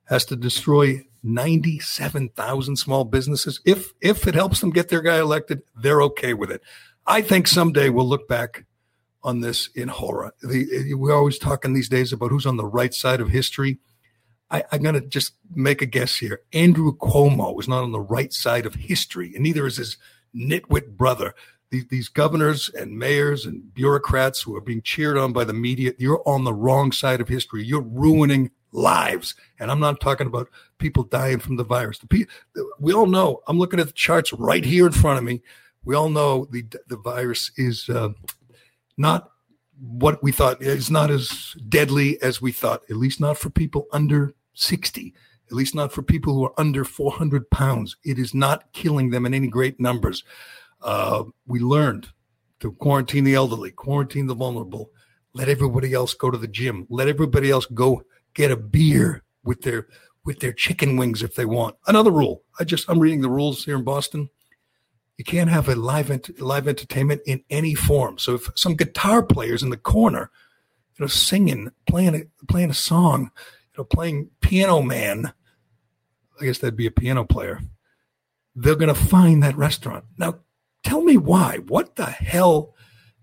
has 0.06 0.24
to 0.26 0.36
destroy 0.36 1.02
97,000 1.22 2.76
small 2.76 3.04
businesses, 3.04 3.60
if 3.64 3.92
if 4.00 4.26
it 4.26 4.34
helps 4.34 4.60
them 4.60 4.70
get 4.70 4.88
their 4.88 5.02
guy 5.02 5.18
elected, 5.18 5.62
they're 5.76 6.02
okay 6.02 6.34
with 6.34 6.50
it. 6.50 6.62
I 7.06 7.22
think 7.22 7.46
someday 7.46 7.88
we'll 7.88 8.08
look 8.08 8.28
back 8.28 8.64
on 9.24 9.40
this 9.40 9.68
in 9.74 9.88
horror. 9.88 10.32
The, 10.42 10.94
we're 10.94 11.14
always 11.14 11.38
talking 11.38 11.72
these 11.72 11.88
days 11.88 12.12
about 12.12 12.30
who's 12.30 12.46
on 12.46 12.56
the 12.56 12.66
right 12.66 12.92
side 12.92 13.20
of 13.20 13.28
history. 13.28 13.78
I, 14.50 14.64
am 14.72 14.82
going 14.82 14.94
to 14.94 15.00
just 15.00 15.34
make 15.54 15.80
a 15.80 15.86
guess 15.86 16.16
here. 16.16 16.42
Andrew 16.52 16.96
Cuomo 16.96 17.58
is 17.58 17.68
not 17.68 17.82
on 17.82 17.92
the 17.92 18.00
right 18.00 18.32
side 18.32 18.66
of 18.66 18.74
history, 18.74 19.32
and 19.34 19.42
neither 19.42 19.66
is 19.66 19.78
his 19.78 19.96
nitwit 20.36 20.96
brother. 20.96 21.34
These, 21.70 21.86
these 21.86 22.08
governors 22.08 22.68
and 22.68 22.98
mayors 22.98 23.46
and 23.46 23.72
bureaucrats 23.72 24.42
who 24.42 24.54
are 24.54 24.60
being 24.60 24.82
cheered 24.82 25.16
on 25.16 25.32
by 25.32 25.44
the 25.44 25.54
media, 25.54 25.94
you're 25.98 26.22
on 26.26 26.44
the 26.44 26.52
wrong 26.52 26.92
side 26.92 27.22
of 27.22 27.28
history. 27.28 27.64
You're 27.64 27.80
ruining 27.80 28.50
lives. 28.72 29.34
And 29.58 29.70
I'm 29.70 29.80
not 29.80 30.00
talking 30.00 30.26
about 30.26 30.48
people 30.78 31.04
dying 31.04 31.38
from 31.38 31.56
the 31.56 31.64
virus. 31.64 31.98
The, 31.98 32.26
we 32.78 32.92
all 32.92 33.06
know, 33.06 33.42
I'm 33.46 33.58
looking 33.58 33.80
at 33.80 33.86
the 33.86 33.92
charts 33.92 34.32
right 34.34 34.64
here 34.64 34.86
in 34.86 34.92
front 34.92 35.18
of 35.18 35.24
me. 35.24 35.42
We 35.84 35.94
all 35.94 36.10
know 36.10 36.46
the, 36.50 36.64
the 36.88 36.96
virus 36.96 37.50
is 37.56 37.88
uh, 37.88 38.10
not 38.96 39.30
what 39.80 40.22
we 40.22 40.32
thought, 40.32 40.62
is 40.62 40.90
not 40.90 41.10
as 41.10 41.56
deadly 41.68 42.20
as 42.22 42.40
we 42.40 42.52
thought, 42.52 42.82
at 42.88 42.96
least 42.96 43.20
not 43.20 43.38
for 43.38 43.50
people 43.50 43.86
under 43.92 44.32
60, 44.54 45.14
at 45.46 45.52
least 45.52 45.74
not 45.74 45.92
for 45.92 46.02
people 46.02 46.34
who 46.34 46.44
are 46.44 46.60
under 46.60 46.84
400 46.84 47.50
pounds. 47.50 47.96
It 48.04 48.18
is 48.18 48.34
not 48.34 48.72
killing 48.72 49.10
them 49.10 49.26
in 49.26 49.34
any 49.34 49.48
great 49.48 49.80
numbers. 49.80 50.24
Uh, 50.80 51.24
we 51.46 51.60
learned 51.60 52.08
to 52.60 52.72
quarantine 52.72 53.24
the 53.24 53.34
elderly, 53.34 53.70
quarantine 53.70 54.26
the 54.26 54.34
vulnerable, 54.34 54.90
let 55.34 55.48
everybody 55.48 55.94
else 55.94 56.14
go 56.14 56.30
to 56.30 56.38
the 56.38 56.46
gym, 56.46 56.86
let 56.90 57.08
everybody 57.08 57.50
else 57.50 57.66
go 57.66 58.02
get 58.34 58.50
a 58.50 58.56
beer 58.56 59.22
with 59.44 59.62
their 59.62 59.88
with 60.24 60.38
their 60.38 60.52
chicken 60.52 60.96
wings 60.96 61.22
if 61.22 61.34
they 61.34 61.44
want. 61.44 61.74
Another 61.86 62.12
rule. 62.12 62.42
I 62.60 62.64
just 62.64 62.88
I'm 62.88 63.00
reading 63.00 63.22
the 63.22 63.30
rules 63.30 63.64
here 63.64 63.76
in 63.76 63.82
Boston. 63.82 64.30
You 65.18 65.24
can't 65.24 65.50
have 65.50 65.68
a 65.68 65.76
live 65.76 66.10
ent- 66.10 66.40
live 66.40 66.66
entertainment 66.66 67.22
in 67.26 67.44
any 67.50 67.74
form. 67.74 68.18
So 68.18 68.34
if 68.34 68.50
some 68.54 68.74
guitar 68.74 69.22
players 69.22 69.62
in 69.62 69.70
the 69.70 69.76
corner, 69.76 70.30
you 70.98 71.04
know, 71.04 71.08
singing, 71.08 71.70
playing 71.86 72.14
a, 72.14 72.22
playing 72.48 72.70
a 72.70 72.74
song, 72.74 73.30
you 73.72 73.78
know, 73.78 73.84
playing 73.84 74.30
Piano 74.40 74.82
Man. 74.82 75.32
I 76.40 76.44
guess 76.44 76.58
that'd 76.58 76.76
be 76.76 76.86
a 76.86 76.90
piano 76.90 77.24
player. 77.24 77.60
They're 78.54 78.74
going 78.74 78.92
to 78.92 79.00
find 79.00 79.42
that 79.42 79.56
restaurant. 79.56 80.04
Now, 80.18 80.40
tell 80.82 81.02
me 81.02 81.16
why. 81.16 81.58
What 81.68 81.96
the 81.96 82.06
hell? 82.06 82.74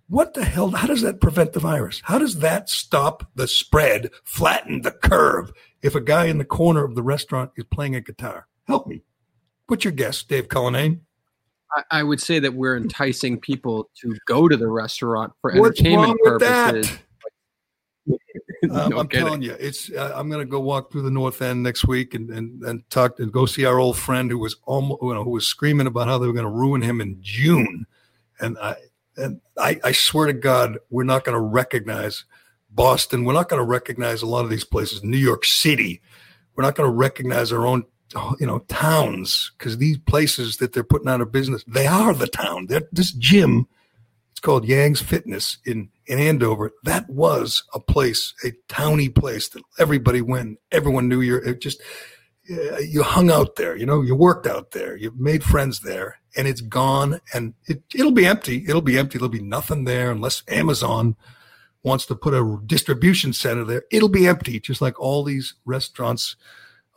What 0.07 0.33
the 0.33 0.45
hell? 0.45 0.71
How 0.71 0.87
does 0.87 1.01
that 1.01 1.21
prevent 1.21 1.53
the 1.53 1.59
virus? 1.59 2.01
How 2.05 2.17
does 2.17 2.39
that 2.39 2.69
stop 2.69 3.29
the 3.35 3.47
spread, 3.47 4.09
flatten 4.23 4.81
the 4.81 4.91
curve 4.91 5.51
if 5.83 5.93
a 5.93 6.01
guy 6.01 6.25
in 6.25 6.39
the 6.39 6.45
corner 6.45 6.83
of 6.83 6.95
the 6.95 7.03
restaurant 7.03 7.51
is 7.57 7.65
playing 7.65 7.95
a 7.95 8.01
guitar? 8.01 8.47
Help 8.65 8.87
me. 8.87 9.03
What's 9.67 9.83
your 9.83 9.93
guess, 9.93 10.23
Dave 10.23 10.47
Cullinane? 10.47 11.01
I, 11.91 12.03
would 12.03 12.21
say 12.21 12.39
that 12.39 12.53
we're 12.53 12.77
enticing 12.77 13.39
people 13.39 13.89
to 14.01 14.15
go 14.25 14.47
to 14.47 14.57
the 14.57 14.67
restaurant 14.67 15.33
for 15.41 15.53
What's 15.53 15.79
entertainment 15.79 16.19
purposes. 16.23 16.99
That? 18.07 18.19
um, 18.71 18.89
no 18.89 18.99
I'm 18.99 19.07
kidding. 19.07 19.25
telling 19.25 19.41
you, 19.41 19.55
it's. 19.59 19.91
Uh, 19.91 20.13
I'm 20.15 20.29
going 20.29 20.41
to 20.41 20.49
go 20.49 20.59
walk 20.59 20.91
through 20.91 21.03
the 21.03 21.11
North 21.11 21.41
End 21.41 21.61
next 21.63 21.87
week 21.87 22.13
and 22.13 22.29
and, 22.31 22.63
and 22.63 22.89
talk 22.89 23.19
and 23.19 23.31
go 23.31 23.45
see 23.45 23.65
our 23.65 23.79
old 23.79 23.97
friend 23.97 24.31
who 24.31 24.39
was 24.39 24.55
almost, 24.65 25.01
you 25.01 25.13
know, 25.13 25.23
who 25.23 25.31
was 25.31 25.47
screaming 25.47 25.87
about 25.87 26.07
how 26.07 26.17
they 26.17 26.27
were 26.27 26.33
going 26.33 26.45
to 26.45 26.51
ruin 26.51 26.81
him 26.81 27.01
in 27.01 27.17
June, 27.21 27.85
and 28.39 28.57
I 28.59 28.75
and 29.17 29.41
I, 29.57 29.79
I 29.83 29.91
swear 29.91 30.27
to 30.27 30.33
God, 30.33 30.77
we're 30.89 31.03
not 31.03 31.23
going 31.23 31.35
to 31.35 31.41
recognize 31.41 32.25
Boston. 32.71 33.25
We're 33.25 33.33
not 33.33 33.49
going 33.49 33.61
to 33.61 33.65
recognize 33.65 34.21
a 34.21 34.27
lot 34.27 34.43
of 34.43 34.49
these 34.49 34.63
places. 34.63 35.03
New 35.03 35.17
York 35.17 35.45
City. 35.45 36.01
We're 36.55 36.63
not 36.63 36.75
going 36.75 36.89
to 36.89 36.95
recognize 36.95 37.51
our 37.51 37.65
own 37.65 37.85
Oh, 38.15 38.35
you 38.39 38.47
know 38.47 38.59
towns 38.67 39.51
because 39.55 39.77
these 39.77 39.99
places 39.99 40.57
that 40.57 40.73
they're 40.73 40.83
putting 40.83 41.07
out 41.07 41.21
of 41.21 41.31
business 41.31 41.63
they 41.67 41.85
are 41.85 42.11
the 42.11 42.25
town 42.25 42.65
they're, 42.65 42.81
this 42.91 43.11
gym 43.11 43.67
it's 44.39 44.45
called 44.45 44.69
Yang's 44.69 45.01
Fitness 45.01 45.57
in, 45.65 45.89
in 46.07 46.17
Andover. 46.17 46.71
That 46.83 47.09
was 47.09 47.61
a 47.73 47.79
place, 47.81 48.33
a 48.45 48.53
towny 48.69 49.09
place 49.09 49.49
that 49.49 49.63
everybody 49.77 50.21
went. 50.21 50.59
Everyone 50.71 51.09
knew 51.09 51.19
you. 51.19 51.35
It 51.35 51.59
just 51.59 51.81
uh, 52.49 52.77
you 52.77 53.03
hung 53.03 53.29
out 53.29 53.57
there. 53.57 53.75
You 53.75 53.85
know, 53.85 54.01
you 54.01 54.15
worked 54.15 54.47
out 54.47 54.71
there. 54.71 54.95
You 54.95 55.11
made 55.17 55.43
friends 55.43 55.81
there, 55.81 56.21
and 56.37 56.47
it's 56.47 56.61
gone. 56.61 57.19
And 57.33 57.53
it 57.67 57.83
it'll 57.93 58.13
be 58.13 58.25
empty. 58.25 58.63
It'll 58.65 58.81
be 58.81 58.97
empty. 58.97 59.17
There'll 59.17 59.27
be 59.27 59.41
nothing 59.41 59.83
there 59.83 60.09
unless 60.09 60.43
Amazon 60.47 61.17
wants 61.83 62.05
to 62.05 62.15
put 62.15 62.33
a 62.33 62.61
distribution 62.65 63.33
center 63.33 63.65
there. 63.65 63.83
It'll 63.91 64.07
be 64.07 64.25
empty, 64.25 64.61
just 64.61 64.81
like 64.81 64.97
all 65.01 65.25
these 65.25 65.55
restaurants 65.65 66.37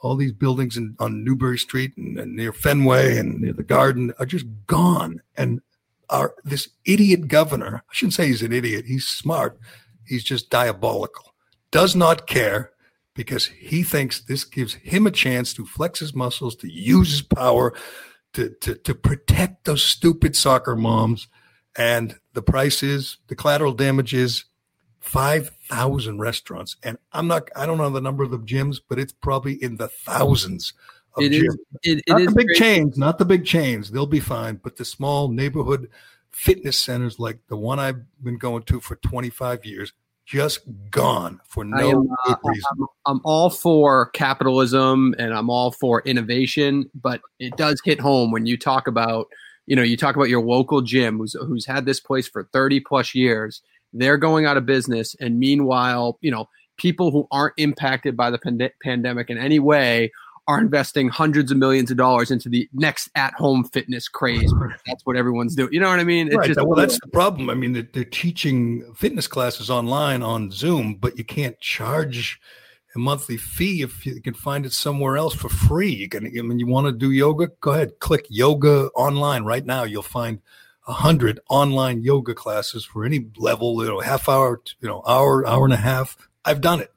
all 0.02 0.16
these 0.16 0.32
buildings 0.32 0.76
in, 0.76 0.96
on 0.98 1.24
Newbury 1.24 1.58
Street 1.58 1.96
and, 1.96 2.18
and, 2.18 2.36
near 2.36 2.52
Fenway 2.52 3.16
and 3.16 3.40
near 3.40 3.52
the 3.52 3.62
Garden 3.62 4.12
are 4.18 4.26
just 4.26 4.46
gone. 4.66 5.22
And 5.36 5.62
our 6.10 6.34
this 6.44 6.68
idiot 6.84 7.28
governor, 7.28 7.84
I 7.88 7.92
shouldn't 7.92 8.14
say 8.14 8.26
he's 8.26 8.42
an 8.42 8.52
idiot, 8.52 8.84
he's 8.86 9.06
smart, 9.06 9.58
he's 10.04 10.24
just 10.24 10.50
diabolical, 10.50 11.34
does 11.70 11.96
not 11.96 12.26
care 12.26 12.72
because 13.14 13.46
he 13.46 13.82
thinks 13.82 14.20
this 14.20 14.44
gives 14.44 14.74
him 14.74 15.06
a 15.06 15.10
chance 15.10 15.54
to 15.54 15.64
flex 15.64 16.00
his 16.00 16.14
muscles, 16.14 16.56
to 16.56 16.70
use 16.70 17.10
his 17.10 17.22
power, 17.22 17.72
to, 18.32 18.50
to, 18.60 18.74
to 18.74 18.94
protect 18.94 19.64
those 19.64 19.84
stupid 19.84 20.34
soccer 20.34 20.74
moms. 20.74 21.28
And 21.76 22.16
the 22.32 22.42
price 22.42 22.82
is 22.82 23.18
the 23.28 23.36
collateral 23.36 23.72
damage 23.72 24.14
is 24.14 24.44
5,000 25.02 26.18
restaurants. 26.18 26.76
And 26.82 26.96
I'm 27.12 27.26
not, 27.26 27.48
I 27.54 27.66
don't 27.66 27.78
know 27.78 27.90
the 27.90 28.00
number 28.00 28.22
of 28.24 28.30
the 28.30 28.38
gyms, 28.38 28.80
but 28.88 28.98
it's 28.98 29.12
probably 29.12 29.62
in 29.62 29.76
the 29.76 29.88
thousands 29.88 30.72
it 31.18 31.32
is, 31.32 31.58
it, 31.82 31.98
it 31.98 32.04
not 32.08 32.20
is 32.22 32.28
the 32.28 32.34
big 32.34 32.48
chains, 32.54 32.96
not 32.96 33.18
the 33.18 33.24
big 33.24 33.44
chains. 33.44 33.90
They'll 33.90 34.06
be 34.06 34.20
fine. 34.20 34.56
But 34.62 34.76
the 34.76 34.84
small 34.84 35.28
neighborhood 35.28 35.90
fitness 36.30 36.78
centers 36.78 37.18
like 37.18 37.38
the 37.48 37.56
one 37.56 37.78
I've 37.78 38.00
been 38.22 38.38
going 38.38 38.62
to 38.64 38.80
for 38.80 38.96
25 38.96 39.64
years, 39.66 39.92
just 40.24 40.60
gone 40.90 41.40
for 41.46 41.64
no 41.64 41.90
am, 41.90 42.08
uh, 42.26 42.34
reason. 42.44 42.64
I'm, 42.70 42.86
I'm, 43.06 43.20
all 43.24 43.50
for 43.50 44.06
capitalism 44.10 45.14
and 45.18 45.34
I'm 45.34 45.50
all 45.50 45.72
for 45.72 46.00
innovation, 46.02 46.88
but 46.94 47.20
it 47.38 47.56
does 47.56 47.82
hit 47.84 48.00
home 48.00 48.30
when 48.30 48.46
you 48.46 48.56
talk 48.56 48.86
about, 48.86 49.26
you 49.66 49.76
know, 49.76 49.82
you 49.82 49.96
talk 49.96 50.16
about 50.16 50.30
your 50.30 50.42
local 50.42 50.80
gym 50.80 51.18
who's 51.18 51.34
who's 51.34 51.66
had 51.66 51.84
this 51.84 52.00
place 52.00 52.26
for 52.26 52.44
30 52.44 52.80
plus 52.80 53.14
years. 53.14 53.62
They're 53.92 54.18
going 54.18 54.46
out 54.46 54.56
of 54.56 54.66
business, 54.66 55.14
and 55.20 55.38
meanwhile, 55.38 56.18
you 56.20 56.30
know, 56.30 56.48
people 56.76 57.10
who 57.10 57.26
aren't 57.30 57.54
impacted 57.58 58.16
by 58.16 58.30
the 58.30 58.38
pand- 58.38 58.70
pandemic 58.82 59.30
in 59.30 59.38
any 59.38 59.58
way 59.58 60.10
are 60.48 60.60
investing 60.60 61.08
hundreds 61.08 61.52
of 61.52 61.56
millions 61.56 61.90
of 61.90 61.96
dollars 61.96 62.30
into 62.30 62.48
the 62.48 62.68
next 62.72 63.08
at-home 63.14 63.64
fitness 63.64 64.08
craze. 64.08 64.52
That's 64.86 65.06
what 65.06 65.16
everyone's 65.16 65.54
doing. 65.54 65.72
You 65.72 65.80
know 65.80 65.88
what 65.88 66.00
I 66.00 66.04
mean? 66.04 66.26
It's 66.26 66.36
right. 66.36 66.48
Just, 66.48 66.66
well, 66.66 66.76
that's 66.76 66.98
the 66.98 67.06
problem. 67.08 67.48
I 67.48 67.54
mean, 67.54 67.72
they're, 67.72 67.88
they're, 67.92 68.04
teaching 68.04 68.92
fitness 68.94 69.28
classes 69.28 69.70
online 69.70 70.22
on 70.22 70.50
Zoom, 70.50 70.96
but 70.96 71.16
you 71.16 71.24
can't 71.24 71.58
charge 71.60 72.40
a 72.94 72.98
monthly 72.98 73.36
fee 73.36 73.82
if 73.82 74.04
you 74.04 74.20
can 74.20 74.34
find 74.34 74.66
it 74.66 74.72
somewhere 74.72 75.16
else 75.16 75.34
for 75.34 75.48
free. 75.48 75.92
You 75.92 76.08
can. 76.08 76.26
I 76.26 76.42
mean, 76.42 76.58
you 76.58 76.66
want 76.66 76.86
to 76.86 76.92
do 76.92 77.12
yoga? 77.12 77.48
Go 77.60 77.70
ahead, 77.70 78.00
click 78.00 78.26
yoga 78.28 78.90
online 78.94 79.44
right 79.44 79.64
now. 79.64 79.84
You'll 79.84 80.02
find 80.02 80.40
a 80.86 80.92
hundred 80.92 81.40
online 81.48 82.02
yoga 82.02 82.34
classes 82.34 82.84
for 82.84 83.04
any 83.04 83.26
level. 83.36 83.82
You 83.82 83.90
know, 83.90 84.00
half 84.00 84.28
hour, 84.28 84.60
you 84.80 84.88
know, 84.88 85.02
hour, 85.06 85.46
hour 85.46 85.64
and 85.64 85.74
a 85.74 85.78
half. 85.78 86.16
I've 86.44 86.60
done 86.60 86.80
it. 86.80 86.92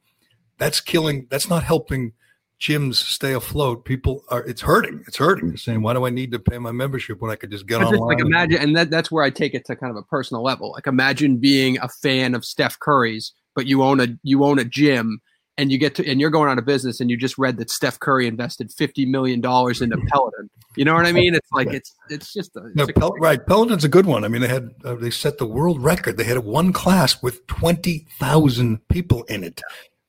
That's 0.57 0.79
killing. 0.79 1.27
That's 1.29 1.49
not 1.49 1.63
helping 1.63 2.13
gyms 2.59 2.95
stay 2.95 3.33
afloat, 3.33 3.85
people 3.85 4.23
are 4.29 4.43
it's 4.45 4.61
hurting. 4.61 5.03
It's 5.07 5.17
hurting. 5.17 5.49
They're 5.49 5.57
saying, 5.57 5.81
why 5.81 5.93
do 5.93 6.05
I 6.05 6.09
need 6.09 6.31
to 6.31 6.39
pay 6.39 6.57
my 6.57 6.71
membership 6.71 7.21
when 7.21 7.31
I 7.31 7.35
could 7.35 7.51
just 7.51 7.67
get 7.67 7.81
on? 7.81 7.95
Like 7.95 8.19
imagine, 8.19 8.61
and 8.61 8.75
that, 8.75 8.89
that's 8.89 9.11
where 9.11 9.23
I 9.23 9.29
take 9.29 9.53
it 9.53 9.65
to 9.65 9.75
kind 9.75 9.91
of 9.91 9.97
a 9.97 10.03
personal 10.03 10.43
level. 10.43 10.71
Like 10.71 10.87
imagine 10.87 11.37
being 11.37 11.77
a 11.79 11.89
fan 11.89 12.33
of 12.33 12.45
Steph 12.45 12.79
Curry's, 12.79 13.33
but 13.55 13.65
you 13.67 13.83
own 13.83 13.99
a 13.99 14.07
you 14.23 14.43
own 14.43 14.59
a 14.59 14.65
gym 14.65 15.21
and 15.57 15.71
you 15.71 15.77
get 15.77 15.95
to 15.95 16.09
and 16.09 16.19
you're 16.19 16.29
going 16.29 16.49
out 16.49 16.57
of 16.57 16.65
business 16.65 16.99
and 16.99 17.09
you 17.09 17.17
just 17.17 17.37
read 17.37 17.57
that 17.57 17.69
Steph 17.69 17.99
Curry 17.99 18.27
invested 18.27 18.71
fifty 18.71 19.05
million 19.05 19.41
dollars 19.41 19.81
into 19.81 19.97
Peloton. 20.07 20.49
You 20.75 20.83
know 20.83 20.93
what 20.93 21.05
I 21.05 21.11
mean? 21.11 21.33
It's 21.33 21.51
like 21.51 21.67
it's 21.73 21.93
it's 22.09 22.33
just 22.33 22.55
a, 22.55 22.65
it's 22.67 22.75
no, 22.75 22.87
Pel- 22.87 23.13
right. 23.19 23.45
Peloton's 23.45 23.85
a 23.85 23.89
good 23.89 24.05
one. 24.05 24.25
I 24.25 24.27
mean, 24.27 24.41
they 24.41 24.47
had 24.47 24.71
uh, 24.83 24.95
they 24.95 25.09
set 25.09 25.37
the 25.37 25.45
world 25.45 25.81
record. 25.81 26.17
They 26.17 26.25
had 26.25 26.39
one 26.39 26.73
class 26.73 27.21
with 27.21 27.47
twenty 27.47 28.05
thousand 28.19 28.85
people 28.89 29.23
in 29.23 29.43
it 29.43 29.61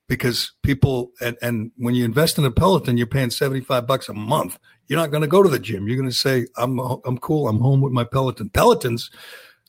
because 0.09 0.53
people 0.63 1.13
and, 1.21 1.37
and 1.43 1.71
when 1.77 1.95
you 1.95 2.05
invest 2.05 2.39
in 2.39 2.45
a 2.45 2.51
Peloton, 2.51 2.97
you're 2.97 3.07
paying 3.07 3.31
75 3.31 3.87
bucks 3.87 4.09
a 4.09 4.15
month. 4.15 4.59
You're 4.87 5.01
not 5.01 5.11
going 5.11 5.23
to 5.23 5.29
go 5.29 5.43
to 5.43 5.49
the 5.49 5.59
gym. 5.59 5.89
You're 5.89 5.97
going 5.97 6.09
to 6.09 6.15
say, 6.15 6.47
I'm, 6.57 6.79
I'm 6.79 7.19
cool. 7.19 7.49
I'm 7.49 7.59
home 7.59 7.81
with 7.81 7.93
my 7.93 8.05
Peloton. 8.05 8.51
Pelotons 8.51 9.11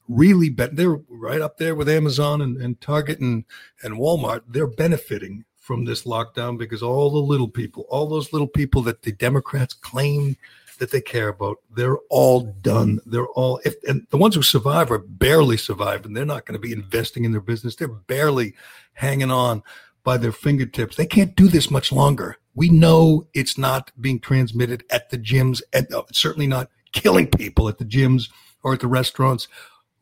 really 0.07 0.49
bet 0.49 0.75
they're 0.75 0.99
right 1.09 1.41
up 1.41 1.57
there 1.57 1.73
with 1.73 1.89
Amazon 1.89 2.41
and, 2.41 2.57
and 2.57 2.79
Target 2.79 3.19
and, 3.19 3.45
and 3.81 3.95
Walmart. 3.95 4.41
They're 4.47 4.67
benefiting 4.67 5.43
from 5.67 5.83
this 5.83 6.03
lockdown 6.03 6.57
because 6.57 6.81
all 6.81 7.11
the 7.11 7.17
little 7.17 7.49
people, 7.49 7.85
all 7.89 8.07
those 8.07 8.31
little 8.31 8.47
people 8.47 8.81
that 8.83 9.01
the 9.01 9.11
Democrats 9.11 9.73
claim 9.73 10.37
that 10.79 10.91
they 10.91 11.01
care 11.01 11.27
about, 11.27 11.57
they're 11.75 11.97
all 12.09 12.55
done. 12.61 13.01
They're 13.05 13.27
all 13.27 13.59
if 13.65 13.75
and 13.85 14.07
the 14.09 14.17
ones 14.17 14.35
who 14.35 14.41
survive 14.41 14.89
are 14.91 14.99
barely 14.99 15.57
survived, 15.57 16.05
and 16.05 16.15
they're 16.15 16.25
not 16.25 16.45
going 16.45 16.59
to 16.59 16.67
be 16.67 16.71
investing 16.71 17.25
in 17.25 17.33
their 17.33 17.41
business. 17.41 17.75
They're 17.75 17.89
barely 17.89 18.55
hanging 18.93 19.29
on 19.29 19.61
by 20.05 20.15
their 20.15 20.31
fingertips. 20.31 20.95
They 20.95 21.05
can't 21.05 21.35
do 21.35 21.49
this 21.49 21.69
much 21.69 21.91
longer. 21.91 22.37
We 22.55 22.69
know 22.69 23.27
it's 23.33 23.57
not 23.57 23.91
being 23.99 24.21
transmitted 24.21 24.85
at 24.89 25.09
the 25.09 25.17
gyms, 25.17 25.61
and 25.73 25.93
uh, 25.93 26.03
certainly 26.13 26.47
not 26.47 26.69
killing 26.93 27.27
people 27.27 27.67
at 27.67 27.77
the 27.77 27.85
gyms 27.85 28.29
or 28.63 28.73
at 28.73 28.79
the 28.79 28.87
restaurants. 28.87 29.49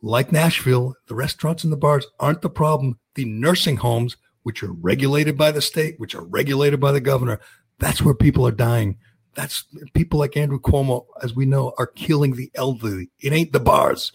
Like 0.03 0.31
Nashville, 0.31 0.95
the 1.07 1.15
restaurants 1.15 1.63
and 1.63 1.73
the 1.73 1.77
bars 1.77 2.05
aren't 2.19 2.43
the 2.43 2.49
problem. 2.51 2.99
The 3.15 3.25
nursing 3.25 3.77
homes, 3.77 4.17
which 4.45 4.61
are 4.61 4.71
regulated 4.73 5.35
by 5.35 5.51
the 5.51 5.61
state, 5.61 5.99
which 5.99 6.13
are 6.13 6.23
regulated 6.23 6.79
by 6.79 6.91
the 6.91 7.01
governor, 7.01 7.39
that's 7.79 8.03
where 8.03 8.13
people 8.13 8.45
are 8.45 8.51
dying. 8.51 8.95
That's 9.33 9.65
people 9.95 10.19
like 10.19 10.37
Andrew 10.37 10.59
Cuomo, 10.59 11.07
as 11.23 11.35
we 11.35 11.47
know, 11.47 11.73
are 11.79 11.87
killing 11.87 12.35
the 12.35 12.51
elderly. 12.53 13.09
It 13.19 13.33
ain't 13.33 13.53
the 13.53 13.59
bars, 13.59 14.11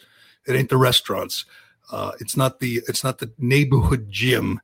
it 0.46 0.54
ain't 0.54 0.70
the 0.70 0.76
restaurants, 0.76 1.46
uh, 1.90 2.12
it's 2.20 2.36
not 2.36 2.60
the 2.60 2.80
it's 2.86 3.02
not 3.02 3.18
the 3.18 3.32
neighborhood 3.38 4.06
gym. 4.08 4.60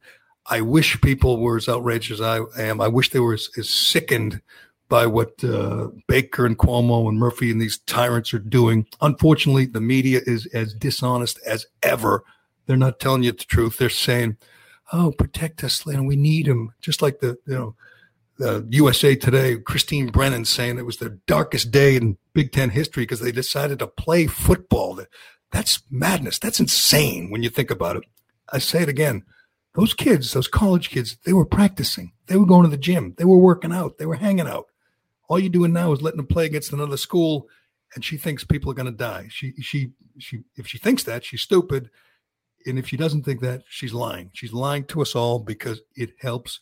I 0.46 0.60
wish 0.60 1.00
people 1.00 1.40
were 1.40 1.56
as 1.56 1.68
outraged 1.68 2.12
as 2.12 2.20
I 2.20 2.38
am. 2.56 2.80
I 2.80 2.86
wish 2.86 3.10
they 3.10 3.18
were 3.18 3.34
as, 3.34 3.50
as 3.58 3.68
sickened 3.68 4.40
by 4.88 5.04
what 5.04 5.42
uh, 5.42 5.88
Baker 6.06 6.46
and 6.46 6.56
Cuomo 6.56 7.08
and 7.08 7.18
Murphy 7.18 7.50
and 7.50 7.60
these 7.60 7.78
tyrants 7.78 8.32
are 8.32 8.38
doing. 8.38 8.86
Unfortunately, 9.00 9.66
the 9.66 9.80
media 9.80 10.20
is 10.26 10.46
as 10.54 10.72
dishonest 10.74 11.40
as 11.44 11.66
ever. 11.82 12.22
They're 12.66 12.76
not 12.76 13.00
telling 13.00 13.24
you 13.24 13.32
the 13.32 13.44
truth. 13.44 13.78
They're 13.78 13.90
saying, 13.90 14.36
"Oh, 14.92 15.12
protect 15.12 15.64
us, 15.64 15.84
and 15.86 16.06
we 16.06 16.16
need 16.16 16.46
him," 16.46 16.72
just 16.80 17.02
like 17.02 17.20
the 17.20 17.38
you 17.46 17.54
know. 17.54 17.76
The 18.38 18.66
USA 18.68 19.16
Today, 19.16 19.56
Christine 19.56 20.08
Brennan 20.08 20.44
saying 20.44 20.78
it 20.78 20.84
was 20.84 20.98
the 20.98 21.18
darkest 21.26 21.70
day 21.70 21.96
in 21.96 22.18
Big 22.34 22.52
Ten 22.52 22.68
history 22.68 23.04
because 23.04 23.20
they 23.20 23.32
decided 23.32 23.78
to 23.78 23.86
play 23.86 24.26
football. 24.26 25.00
That's 25.52 25.82
madness. 25.90 26.38
That's 26.38 26.60
insane 26.60 27.30
when 27.30 27.42
you 27.42 27.48
think 27.48 27.70
about 27.70 27.96
it. 27.96 28.04
I 28.52 28.58
say 28.58 28.82
it 28.82 28.90
again. 28.90 29.24
Those 29.74 29.94
kids, 29.94 30.32
those 30.32 30.48
college 30.48 30.90
kids, 30.90 31.16
they 31.24 31.32
were 31.32 31.44
practicing. 31.44 32.12
They 32.26 32.36
were 32.36 32.46
going 32.46 32.64
to 32.64 32.70
the 32.70 32.76
gym. 32.76 33.14
They 33.18 33.24
were 33.24 33.38
working 33.38 33.72
out. 33.72 33.98
They 33.98 34.06
were 34.06 34.16
hanging 34.16 34.46
out. 34.46 34.66
All 35.28 35.38
you're 35.38 35.50
doing 35.50 35.72
now 35.72 35.92
is 35.92 36.02
letting 36.02 36.18
them 36.18 36.26
play 36.26 36.46
against 36.46 36.72
another 36.72 36.96
school, 36.96 37.48
and 37.94 38.04
she 38.04 38.16
thinks 38.16 38.44
people 38.44 38.70
are 38.70 38.74
going 38.74 38.86
to 38.86 38.92
die. 38.92 39.26
She, 39.30 39.52
she, 39.60 39.90
she. 40.18 40.40
If 40.56 40.66
she 40.66 40.78
thinks 40.78 41.02
that, 41.04 41.24
she's 41.24 41.42
stupid, 41.42 41.90
and 42.66 42.78
if 42.78 42.88
she 42.88 42.96
doesn't 42.96 43.24
think 43.24 43.40
that, 43.40 43.62
she's 43.68 43.94
lying. 43.94 44.30
She's 44.32 44.52
lying 44.52 44.84
to 44.86 45.02
us 45.02 45.14
all 45.14 45.38
because 45.38 45.80
it 45.94 46.10
helps 46.20 46.60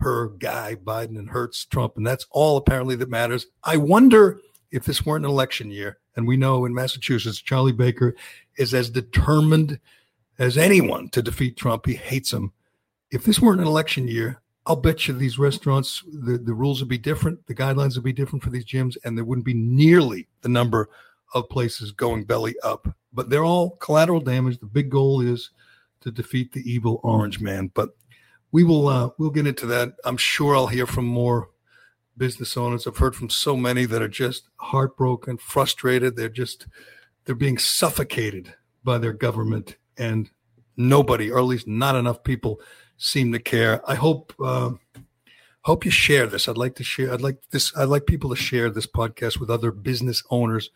her 0.00 0.30
guy 0.30 0.76
Biden 0.82 1.18
and 1.18 1.30
hurts 1.30 1.64
Trump, 1.64 1.96
and 1.96 2.06
that's 2.06 2.26
all 2.30 2.56
apparently 2.56 2.96
that 2.96 3.08
matters. 3.08 3.46
I 3.62 3.76
wonder 3.76 4.40
if 4.70 4.84
this 4.84 5.06
weren't 5.06 5.24
an 5.24 5.30
election 5.30 5.70
year, 5.70 5.98
and 6.16 6.26
we 6.26 6.36
know 6.36 6.64
in 6.64 6.74
Massachusetts, 6.74 7.40
Charlie 7.40 7.72
Baker 7.72 8.14
is 8.56 8.74
as 8.74 8.90
determined 8.90 9.78
as 10.38 10.58
anyone 10.58 11.08
to 11.10 11.22
defeat 11.22 11.56
Trump. 11.56 11.86
He 11.86 11.94
hates 11.94 12.32
him. 12.32 12.52
If 13.10 13.24
this 13.24 13.40
weren't 13.40 13.60
an 13.60 13.66
election 13.66 14.08
year, 14.08 14.40
I'll 14.66 14.76
bet 14.76 15.06
you 15.06 15.14
these 15.14 15.38
restaurants, 15.38 16.02
the, 16.06 16.38
the 16.38 16.54
rules 16.54 16.80
would 16.80 16.88
be 16.88 16.98
different, 16.98 17.46
the 17.46 17.54
guidelines 17.54 17.94
would 17.94 18.04
be 18.04 18.12
different 18.12 18.42
for 18.42 18.50
these 18.50 18.64
gyms, 18.64 18.96
and 19.04 19.16
there 19.16 19.24
wouldn't 19.24 19.44
be 19.44 19.54
nearly 19.54 20.28
the 20.40 20.48
number 20.48 20.88
of 21.34 21.48
places 21.48 21.92
going 21.92 22.24
belly 22.24 22.54
up. 22.62 22.88
But 23.12 23.30
they're 23.30 23.44
all 23.44 23.76
collateral 23.76 24.20
damage. 24.20 24.58
The 24.58 24.66
big 24.66 24.90
goal 24.90 25.20
is 25.20 25.50
to 26.00 26.10
defeat 26.10 26.52
the 26.52 26.70
evil 26.70 27.00
orange 27.02 27.40
man. 27.40 27.70
But 27.74 27.90
we 28.52 28.64
will 28.64 28.88
uh, 28.88 29.10
we'll 29.18 29.30
get 29.30 29.46
into 29.46 29.66
that. 29.66 29.94
I'm 30.04 30.16
sure 30.16 30.54
I'll 30.54 30.66
hear 30.66 30.86
from 30.86 31.06
more 31.06 31.48
business 32.16 32.56
owners. 32.56 32.86
I've 32.86 32.98
heard 32.98 33.16
from 33.16 33.30
so 33.30 33.56
many 33.56 33.86
that 33.86 34.02
are 34.02 34.08
just 34.08 34.48
heartbroken, 34.56 35.38
frustrated. 35.38 36.16
They're 36.16 36.28
just 36.28 36.66
they're 37.24 37.34
being 37.34 37.58
suffocated 37.58 38.54
by 38.84 38.98
their 38.98 39.12
government, 39.12 39.76
and 39.96 40.30
nobody, 40.76 41.30
or 41.30 41.38
at 41.38 41.44
least 41.44 41.66
not 41.66 41.96
enough 41.96 42.22
people, 42.22 42.60
seem 42.96 43.32
to 43.32 43.38
care. 43.38 43.88
I 43.88 43.94
hope 43.94 44.34
uh, 44.42 44.72
hope 45.62 45.84
you 45.84 45.90
share 45.90 46.26
this. 46.26 46.48
I'd 46.48 46.58
like 46.58 46.74
to 46.76 46.84
share. 46.84 47.12
I'd 47.12 47.22
like 47.22 47.38
this. 47.50 47.74
I'd 47.76 47.88
like 47.88 48.06
people 48.06 48.30
to 48.30 48.36
share 48.36 48.70
this 48.70 48.86
podcast 48.86 49.40
with 49.40 49.50
other 49.50 49.70
business 49.70 50.22
owners 50.30 50.70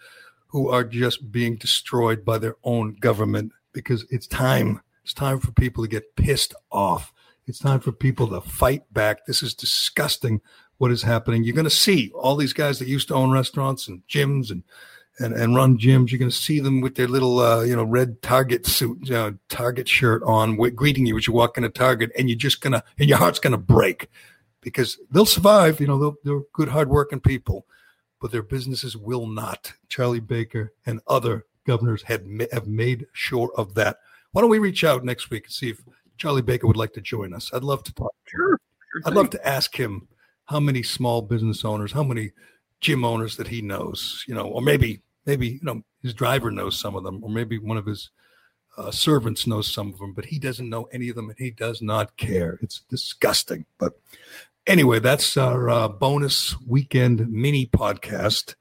who 0.48 0.68
are 0.68 0.84
just 0.84 1.30
being 1.32 1.56
destroyed 1.56 2.24
by 2.24 2.38
their 2.38 2.56
own 2.64 2.94
government 3.00 3.52
because 3.72 4.06
it's 4.10 4.26
time. 4.26 4.80
It's 5.04 5.14
time 5.14 5.38
for 5.38 5.52
people 5.52 5.84
to 5.84 5.88
get 5.88 6.16
pissed 6.16 6.54
off. 6.70 7.12
It's 7.46 7.58
time 7.58 7.80
for 7.80 7.92
people 7.92 8.28
to 8.28 8.40
fight 8.40 8.82
back. 8.92 9.26
This 9.26 9.42
is 9.42 9.54
disgusting 9.54 10.40
what 10.78 10.90
is 10.90 11.02
happening. 11.02 11.44
You're 11.44 11.54
going 11.54 11.64
to 11.64 11.70
see 11.70 12.10
all 12.14 12.36
these 12.36 12.52
guys 12.52 12.78
that 12.78 12.88
used 12.88 13.08
to 13.08 13.14
own 13.14 13.30
restaurants 13.30 13.88
and 13.88 14.02
gyms 14.08 14.50
and 14.50 14.62
and, 15.18 15.32
and 15.32 15.54
run 15.54 15.78
gyms. 15.78 16.10
You're 16.10 16.18
going 16.18 16.30
to 16.30 16.36
see 16.36 16.60
them 16.60 16.80
with 16.80 16.96
their 16.96 17.08
little 17.08 17.38
uh, 17.38 17.62
you 17.62 17.74
know 17.74 17.84
red 17.84 18.20
Target 18.22 18.66
suit, 18.66 18.98
you 19.02 19.12
know, 19.12 19.38
Target 19.48 19.88
shirt 19.88 20.22
on, 20.24 20.56
greeting 20.56 21.06
you 21.06 21.16
as 21.16 21.26
you 21.26 21.32
walk 21.32 21.56
into 21.56 21.70
Target, 21.70 22.10
and 22.18 22.28
you're 22.28 22.38
just 22.38 22.60
gonna 22.60 22.82
and 22.98 23.08
your 23.08 23.18
heart's 23.18 23.38
going 23.38 23.52
to 23.52 23.58
break 23.58 24.08
because 24.60 24.98
they'll 25.10 25.26
survive. 25.26 25.80
You 25.80 25.86
know, 25.86 25.98
they're, 25.98 26.16
they're 26.24 26.44
good, 26.52 26.68
hardworking 26.68 27.20
people, 27.20 27.66
but 28.26 28.32
their 28.32 28.42
businesses 28.42 28.96
will 28.96 29.28
not. 29.28 29.72
Charlie 29.88 30.18
Baker 30.18 30.72
and 30.84 31.00
other 31.06 31.46
governors 31.64 32.02
have 32.02 32.24
have 32.50 32.66
made 32.66 33.06
sure 33.12 33.52
of 33.56 33.74
that. 33.74 33.98
Why 34.32 34.40
don't 34.40 34.50
we 34.50 34.58
reach 34.58 34.82
out 34.82 35.04
next 35.04 35.30
week 35.30 35.44
and 35.44 35.52
see 35.52 35.70
if 35.70 35.80
Charlie 36.18 36.42
Baker 36.42 36.66
would 36.66 36.76
like 36.76 36.92
to 36.94 37.00
join 37.00 37.32
us? 37.32 37.52
I'd 37.54 37.62
love 37.62 37.84
to 37.84 37.94
talk. 37.94 38.10
Sure. 38.26 38.58
sure 38.90 39.02
I'd 39.04 39.14
love 39.14 39.30
to 39.30 39.46
ask 39.46 39.78
him 39.78 40.08
how 40.46 40.58
many 40.58 40.82
small 40.82 41.22
business 41.22 41.64
owners, 41.64 41.92
how 41.92 42.02
many 42.02 42.32
gym 42.80 43.04
owners 43.04 43.36
that 43.36 43.46
he 43.46 43.62
knows, 43.62 44.24
you 44.26 44.34
know, 44.34 44.48
or 44.48 44.60
maybe 44.60 45.02
maybe 45.24 45.46
you 45.46 45.60
know 45.62 45.84
his 46.02 46.12
driver 46.12 46.50
knows 46.50 46.76
some 46.76 46.96
of 46.96 47.04
them, 47.04 47.22
or 47.22 47.30
maybe 47.30 47.58
one 47.58 47.76
of 47.76 47.86
his 47.86 48.10
uh, 48.76 48.90
servants 48.90 49.46
knows 49.46 49.72
some 49.72 49.92
of 49.92 50.00
them, 50.00 50.14
but 50.14 50.24
he 50.24 50.40
doesn't 50.40 50.68
know 50.68 50.88
any 50.92 51.10
of 51.10 51.14
them, 51.14 51.30
and 51.30 51.38
he 51.38 51.52
does 51.52 51.80
not 51.80 52.16
care. 52.16 52.58
It's 52.60 52.80
disgusting. 52.90 53.66
But 53.78 53.92
anyway, 54.66 54.98
that's 54.98 55.36
our 55.36 55.68
uh, 55.68 55.88
bonus 55.88 56.58
weekend 56.66 57.30
mini 57.30 57.66
podcast. 57.66 58.54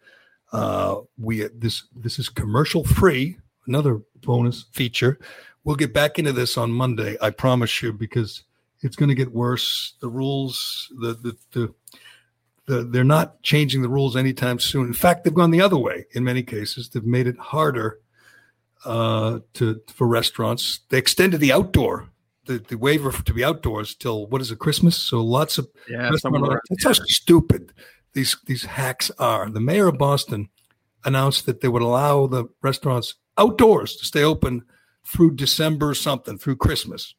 Uh, 0.51 0.97
we 1.17 1.47
this 1.53 1.83
this 1.95 2.19
is 2.19 2.29
commercial 2.29 2.83
free. 2.83 3.37
Another 3.67 4.01
bonus 4.21 4.65
feature. 4.71 5.19
We'll 5.63 5.75
get 5.75 5.93
back 5.93 6.19
into 6.19 6.31
this 6.31 6.57
on 6.57 6.71
Monday. 6.71 7.17
I 7.21 7.31
promise 7.31 7.81
you, 7.81 7.91
because 7.91 8.43
it's 8.81 8.95
going 8.95 9.09
to 9.09 9.15
get 9.15 9.33
worse. 9.33 9.95
The 9.99 10.09
rules, 10.09 10.91
the 10.99 11.13
the 11.13 11.37
the 11.51 11.73
the, 12.67 12.83
they're 12.83 13.03
not 13.03 13.41
changing 13.43 13.81
the 13.81 13.89
rules 13.89 14.15
anytime 14.15 14.59
soon. 14.59 14.87
In 14.87 14.93
fact, 14.93 15.23
they've 15.23 15.33
gone 15.33 15.51
the 15.51 15.61
other 15.61 15.77
way 15.77 16.05
in 16.11 16.23
many 16.23 16.41
cases. 16.41 16.89
They've 16.89 17.03
made 17.03 17.27
it 17.27 17.37
harder 17.37 17.99
uh, 18.85 19.39
to 19.55 19.81
for 19.87 20.07
restaurants. 20.07 20.79
They 20.89 20.97
extended 20.97 21.39
the 21.39 21.51
outdoor 21.51 22.09
the, 22.45 22.59
the 22.59 22.77
waiver 22.77 23.11
to 23.11 23.33
be 23.33 23.43
outdoors 23.43 23.95
till 23.95 24.27
what 24.27 24.41
is 24.41 24.51
it 24.51 24.59
Christmas? 24.59 24.95
So 24.95 25.21
lots 25.21 25.57
of 25.57 25.67
Yeah, 25.89 26.09
that's 26.69 26.83
how 26.83 26.93
stupid 27.05 27.73
these 28.13 28.37
these 28.45 28.65
hacks 28.65 29.11
are. 29.19 29.49
The 29.49 29.59
mayor 29.59 29.87
of 29.87 29.97
Boston 29.97 30.49
announced 31.03 31.45
that 31.45 31.61
they 31.61 31.67
would 31.67 31.81
allow 31.81 32.27
the 32.27 32.45
restaurants 32.61 33.15
outdoors 33.37 33.95
to 33.97 34.05
stay 34.05 34.23
open 34.23 34.63
through 35.05 35.35
December 35.35 35.93
something 35.93 36.37
through 36.37 36.55
Christmas. 36.55 37.13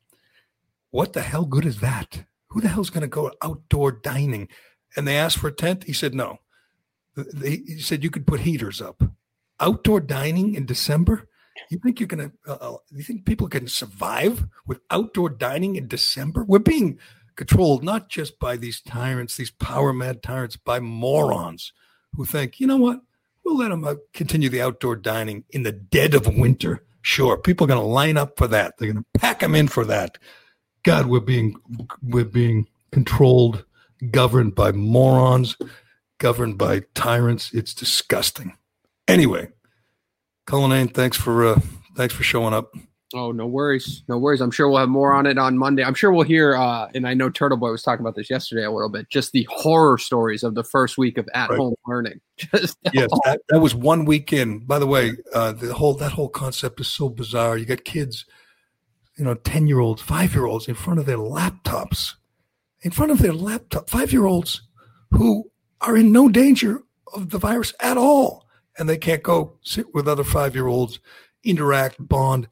What 0.91 1.13
the 1.13 1.23
hell 1.23 1.45
good 1.45 1.65
is 1.65 1.81
that? 1.81 2.25
Who 2.49 2.61
the 2.61 2.69
hell's 2.69 2.91
going 2.91 3.03
to 3.03 3.09
go 3.09 3.33
outdoor 3.43 3.93
dining? 3.93 4.49
And 4.97 5.07
they 5.07 5.17
asked 5.17 5.39
for 5.39 5.49
a 5.49 5.53
tent. 5.53 5.85
He 5.85 5.93
said 5.93 6.15
no. 6.15 6.39
They, 7.15 7.63
he 7.67 7.81
said 7.81 8.03
you 8.03 8.11
could 8.11 8.27
put 8.27 8.41
heaters 8.41 8.81
up. 8.81 9.03
Outdoor 9.61 10.01
dining 10.01 10.55
in 10.55 10.67
December? 10.67 11.29
You 11.71 11.79
think 11.79 12.01
you're 12.01 12.07
going 12.07 12.31
to? 12.31 12.63
Uh, 12.63 12.77
you 12.91 13.03
think 13.03 13.25
people 13.25 13.49
can 13.49 13.69
survive 13.69 14.47
with 14.67 14.81
outdoor 14.91 15.31
dining 15.31 15.77
in 15.77 15.89
December? 15.89 16.45
We're 16.45 16.59
being 16.59 16.99
controlled 17.37 17.85
not 17.85 18.09
just 18.09 18.39
by 18.39 18.57
these 18.57 18.81
tyrants, 18.81 19.37
these 19.37 19.51
power 19.51 19.93
mad 19.93 20.23
tyrants, 20.23 20.57
by 20.57 20.81
morons 20.81 21.73
who 22.15 22.25
think, 22.25 22.59
you 22.59 22.67
know 22.67 22.79
what? 22.79 23.01
We'll 23.45 23.59
let 23.59 23.69
them 23.69 23.85
uh, 23.85 23.95
continue 24.13 24.49
the 24.49 24.63
outdoor 24.63 24.97
dining 24.97 25.45
in 25.51 25.63
the 25.63 25.73
dead 25.73 26.15
of 26.15 26.27
winter. 26.27 26.85
Sure, 27.03 27.37
people 27.37 27.65
are 27.65 27.69
going 27.69 27.81
to 27.81 27.87
line 27.87 28.17
up 28.17 28.37
for 28.37 28.49
that. 28.49 28.75
They're 28.79 28.93
going 28.93 29.05
to 29.05 29.21
pack 29.21 29.41
them 29.41 29.55
in 29.55 29.69
for 29.69 29.85
that. 29.85 30.19
God, 30.83 31.07
we're 31.07 31.21
being 31.21 31.55
we're 32.03 32.25
being 32.25 32.67
controlled, 32.91 33.65
governed 34.11 34.55
by 34.57 34.73
morons, 34.73 35.57
governed 36.19 36.59
by 36.59 36.83
tyrants. 36.95 37.53
It's 37.53 37.75
disgusting. 37.75 38.57
Anyway, 39.07 39.49
Cullinane, 40.47 40.89
thanks 40.89 41.17
for 41.17 41.47
uh, 41.47 41.61
thanks 41.97 42.15
for 42.15 42.23
showing 42.23 42.55
up. 42.55 42.73
Oh, 43.15 43.31
no 43.31 43.47
worries. 43.47 44.03
No 44.09 44.19
worries. 44.19 44.41
I'm 44.41 44.51
sure 44.51 44.69
we'll 44.69 44.79
have 44.79 44.89
more 44.89 45.13
on 45.13 45.27
it 45.27 45.39
on 45.39 45.57
Monday. 45.57 45.85
I'm 45.85 45.95
sure 45.95 46.13
we'll 46.13 46.25
hear, 46.25 46.57
uh, 46.57 46.89
and 46.95 47.07
I 47.07 47.15
know 47.15 47.31
Turtle 47.31 47.57
Boy 47.57 47.71
was 47.71 47.83
talking 47.83 48.05
about 48.05 48.17
this 48.17 48.29
yesterday 48.29 48.65
a 48.65 48.71
little 48.71 48.89
bit, 48.89 49.09
just 49.09 49.31
the 49.33 49.47
horror 49.49 49.97
stories 49.97 50.43
of 50.43 50.55
the 50.55 50.65
first 50.65 50.99
week 50.99 51.17
of 51.17 51.29
at 51.33 51.51
home 51.51 51.75
learning. 51.87 52.21
Just 52.37 52.77
yes, 52.93 53.09
that, 53.25 53.41
that 53.49 53.61
was 53.61 53.75
one 53.75 54.05
weekend. 54.05 54.67
By 54.67 54.79
the 54.79 54.87
way, 54.87 55.13
uh, 55.33 55.53
the 55.53 55.73
whole 55.73 55.95
that 55.95 56.13
whole 56.13 56.29
concept 56.29 56.81
is 56.81 56.89
so 56.89 57.09
bizarre. 57.09 57.57
You 57.57 57.65
got 57.65 57.85
kids, 57.85 58.27
you 59.17 59.25
know, 59.25 59.35
ten 59.35 59.67
year 59.67 59.79
olds, 59.79 60.03
five 60.03 60.35
year 60.35 60.45
olds 60.45 60.69
in 60.69 60.75
front 60.75 60.99
of 60.99 61.07
their 61.07 61.17
laptops, 61.17 62.15
in 62.83 62.91
front 62.91 63.13
of 63.13 63.19
their 63.19 63.33
laptop, 63.33 63.89
five 63.89 64.13
year 64.13 64.27
olds 64.27 64.63
who 65.13 65.51
are 65.81 65.97
in 65.97 66.13
no 66.13 66.29
danger 66.29 66.83
of 67.15 67.31
the 67.31 67.39
virus 67.39 67.73
at 67.81 67.97
all. 67.97 68.46
And 68.79 68.89
they 68.89 68.99
can't 68.99 69.23
go 69.23 69.59
sit 69.63 69.95
with 69.95 70.09
other 70.09 70.25
five 70.25 70.55
year 70.55 70.67
olds, 70.67 71.01
interact, 71.45 71.97
bond, 71.99 72.49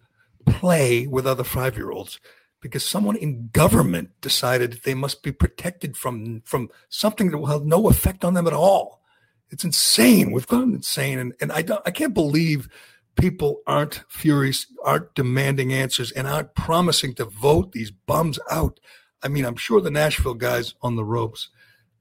play 0.46 1.06
with 1.06 1.26
other 1.26 1.44
five 1.44 1.76
year 1.76 1.90
olds 1.90 2.20
because 2.60 2.84
someone 2.84 3.16
in 3.16 3.50
government 3.52 4.08
decided 4.22 4.80
they 4.84 4.94
must 4.94 5.22
be 5.22 5.30
protected 5.30 5.96
from, 5.96 6.40
from 6.46 6.70
something 6.88 7.30
that 7.30 7.36
will 7.36 7.46
have 7.46 7.64
no 7.64 7.88
effect 7.90 8.24
on 8.24 8.32
them 8.32 8.46
at 8.46 8.54
all. 8.54 9.02
It's 9.50 9.64
insane. 9.64 10.32
We've 10.32 10.46
gone 10.46 10.72
insane. 10.72 11.18
And, 11.18 11.34
and 11.42 11.52
I, 11.52 11.60
don't, 11.60 11.82
I 11.84 11.90
can't 11.90 12.14
believe 12.14 12.68
people 13.16 13.60
aren't 13.66 14.02
furious, 14.08 14.66
aren't 14.82 15.14
demanding 15.14 15.72
answers, 15.72 16.10
and 16.10 16.26
aren't 16.26 16.54
promising 16.54 17.14
to 17.16 17.26
vote 17.26 17.72
these 17.72 17.90
bums 17.90 18.38
out. 18.50 18.80
I 19.22 19.28
mean, 19.28 19.44
I'm 19.44 19.56
sure 19.56 19.80
the 19.80 19.90
Nashville 19.90 20.34
guys 20.34 20.74
on 20.82 20.96
the 20.96 21.04
ropes, 21.04 21.50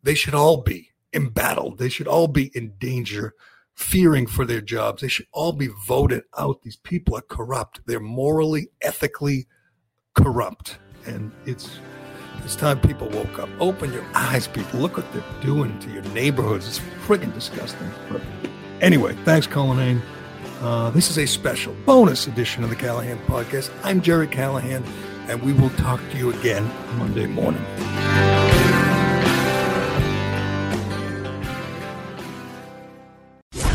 they 0.01 0.15
should 0.15 0.33
all 0.33 0.61
be 0.61 0.91
embattled. 1.13 1.77
They 1.77 1.89
should 1.89 2.07
all 2.07 2.27
be 2.27 2.51
in 2.55 2.73
danger, 2.77 3.33
fearing 3.75 4.27
for 4.27 4.45
their 4.45 4.61
jobs. 4.61 5.01
They 5.01 5.07
should 5.07 5.27
all 5.31 5.53
be 5.53 5.69
voted 5.87 6.23
out. 6.37 6.61
These 6.61 6.77
people 6.77 7.15
are 7.17 7.21
corrupt. 7.21 7.81
They're 7.85 7.99
morally, 7.99 8.69
ethically 8.81 9.47
corrupt. 10.15 10.77
And 11.05 11.31
it's 11.45 11.79
it's 12.43 12.55
time 12.55 12.79
people 12.81 13.07
woke 13.09 13.39
up. 13.39 13.49
Open 13.59 13.93
your 13.93 14.05
eyes, 14.13 14.47
people. 14.47 14.79
Look 14.79 14.97
what 14.97 15.11
they're 15.13 15.23
doing 15.41 15.79
to 15.79 15.89
your 15.89 16.03
neighborhoods. 16.03 16.67
It's 16.67 16.79
friggin' 17.07 17.33
disgusting. 17.33 17.89
But 18.11 18.21
anyway, 18.81 19.15
thanks, 19.23 19.47
Cullinane. 19.47 20.01
Uh, 20.61 20.89
this 20.91 21.09
is 21.09 21.17
a 21.17 21.25
special 21.25 21.73
bonus 21.85 22.27
edition 22.27 22.63
of 22.63 22.69
the 22.69 22.75
Callahan 22.75 23.17
Podcast. 23.27 23.71
I'm 23.83 24.01
Gerry 24.01 24.27
Callahan, 24.27 24.83
and 25.27 25.41
we 25.41 25.53
will 25.53 25.71
talk 25.71 26.01
to 26.11 26.17
you 26.17 26.31
again 26.31 26.69
Monday 26.97 27.27
morning. 27.27 27.63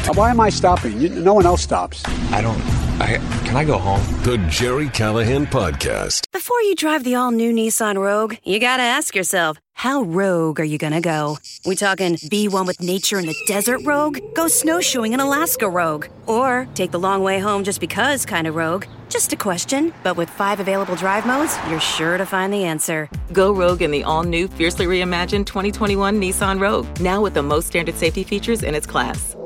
Uh, 0.09 0.15
why 0.15 0.31
am 0.31 0.41
I 0.41 0.49
stopping? 0.49 0.99
You, 1.01 1.11
no 1.11 1.35
one 1.35 1.45
else 1.45 1.63
stops. 1.63 2.03
I 2.33 2.41
don't. 2.41 2.61
I 3.01 3.19
can 3.45 3.57
I 3.57 3.65
go 3.65 3.79
home? 3.79 4.01
The 4.23 4.39
Gerry 4.49 4.89
Callahan 4.89 5.47
Podcast. 5.47 6.25
Before 6.33 6.61
you 6.63 6.75
drive 6.75 7.05
the 7.05 7.15
all 7.15 7.31
new 7.31 7.53
Nissan 7.53 7.97
Rogue, 7.97 8.37
you 8.43 8.59
gotta 8.59 8.83
ask 8.83 9.15
yourself, 9.15 9.59
how 9.75 10.03
rogue 10.03 10.61
are 10.61 10.65
you 10.65 10.79
gonna 10.79 11.01
go? 11.03 11.37
We 11.67 11.77
talking 11.77 12.17
be 12.31 12.49
one 12.49 12.67
with 12.67 12.81
nature 12.81 13.19
in 13.19 13.27
the 13.27 13.37
desert 13.47 13.83
rogue? 13.85 14.19
Go 14.35 14.49
snowshoeing 14.49 15.13
in 15.13 15.21
Alaska 15.21 15.69
rogue? 15.69 16.07
Or 16.27 16.67
take 16.75 16.91
the 16.91 16.99
long 16.99 17.23
way 17.23 17.39
home 17.39 17.63
just 17.63 17.79
because 17.79 18.25
kind 18.25 18.47
of 18.47 18.57
rogue? 18.57 18.87
Just 19.11 19.33
a 19.33 19.37
question, 19.37 19.93
but 20.03 20.17
with 20.17 20.31
five 20.31 20.59
available 20.59 20.97
drive 20.97 21.27
modes, 21.27 21.57
you're 21.69 21.81
sure 21.81 22.17
to 22.17 22.27
find 22.27 22.53
the 22.53 22.65
answer. 22.65 23.09
Go 23.33 23.53
rogue 23.53 23.83
in 23.83 23.91
the 23.91 24.05
all 24.05 24.23
new, 24.23 24.49
fiercely 24.49 24.87
reimagined 24.87 25.47
2021 25.47 26.21
Nissan 26.21 26.61
Rogue, 26.61 26.87
now 27.01 27.23
with 27.23 27.35
the 27.35 27.43
most 27.43 27.69
standard 27.69 27.95
safety 27.95 28.25
features 28.25 28.63
in 28.63 28.75
its 28.75 28.87
class. 28.87 29.37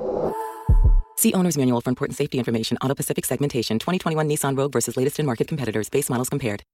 See 1.23 1.33
Owner's 1.35 1.57
Manual 1.57 1.81
for 1.81 1.91
important 1.91 2.17
safety 2.17 2.39
information. 2.39 2.77
AutoPacific 2.79 3.25
segmentation. 3.25 3.79
2021 3.79 4.29
Nissan 4.29 4.59
Rogue 4.59 4.73
versus 4.73 4.97
latest 4.97 5.21
in 5.21 5.27
market 5.27 5.47
competitors. 5.47 5.89
Base 5.89 6.11
models 6.11 6.29
compared. 6.29 6.65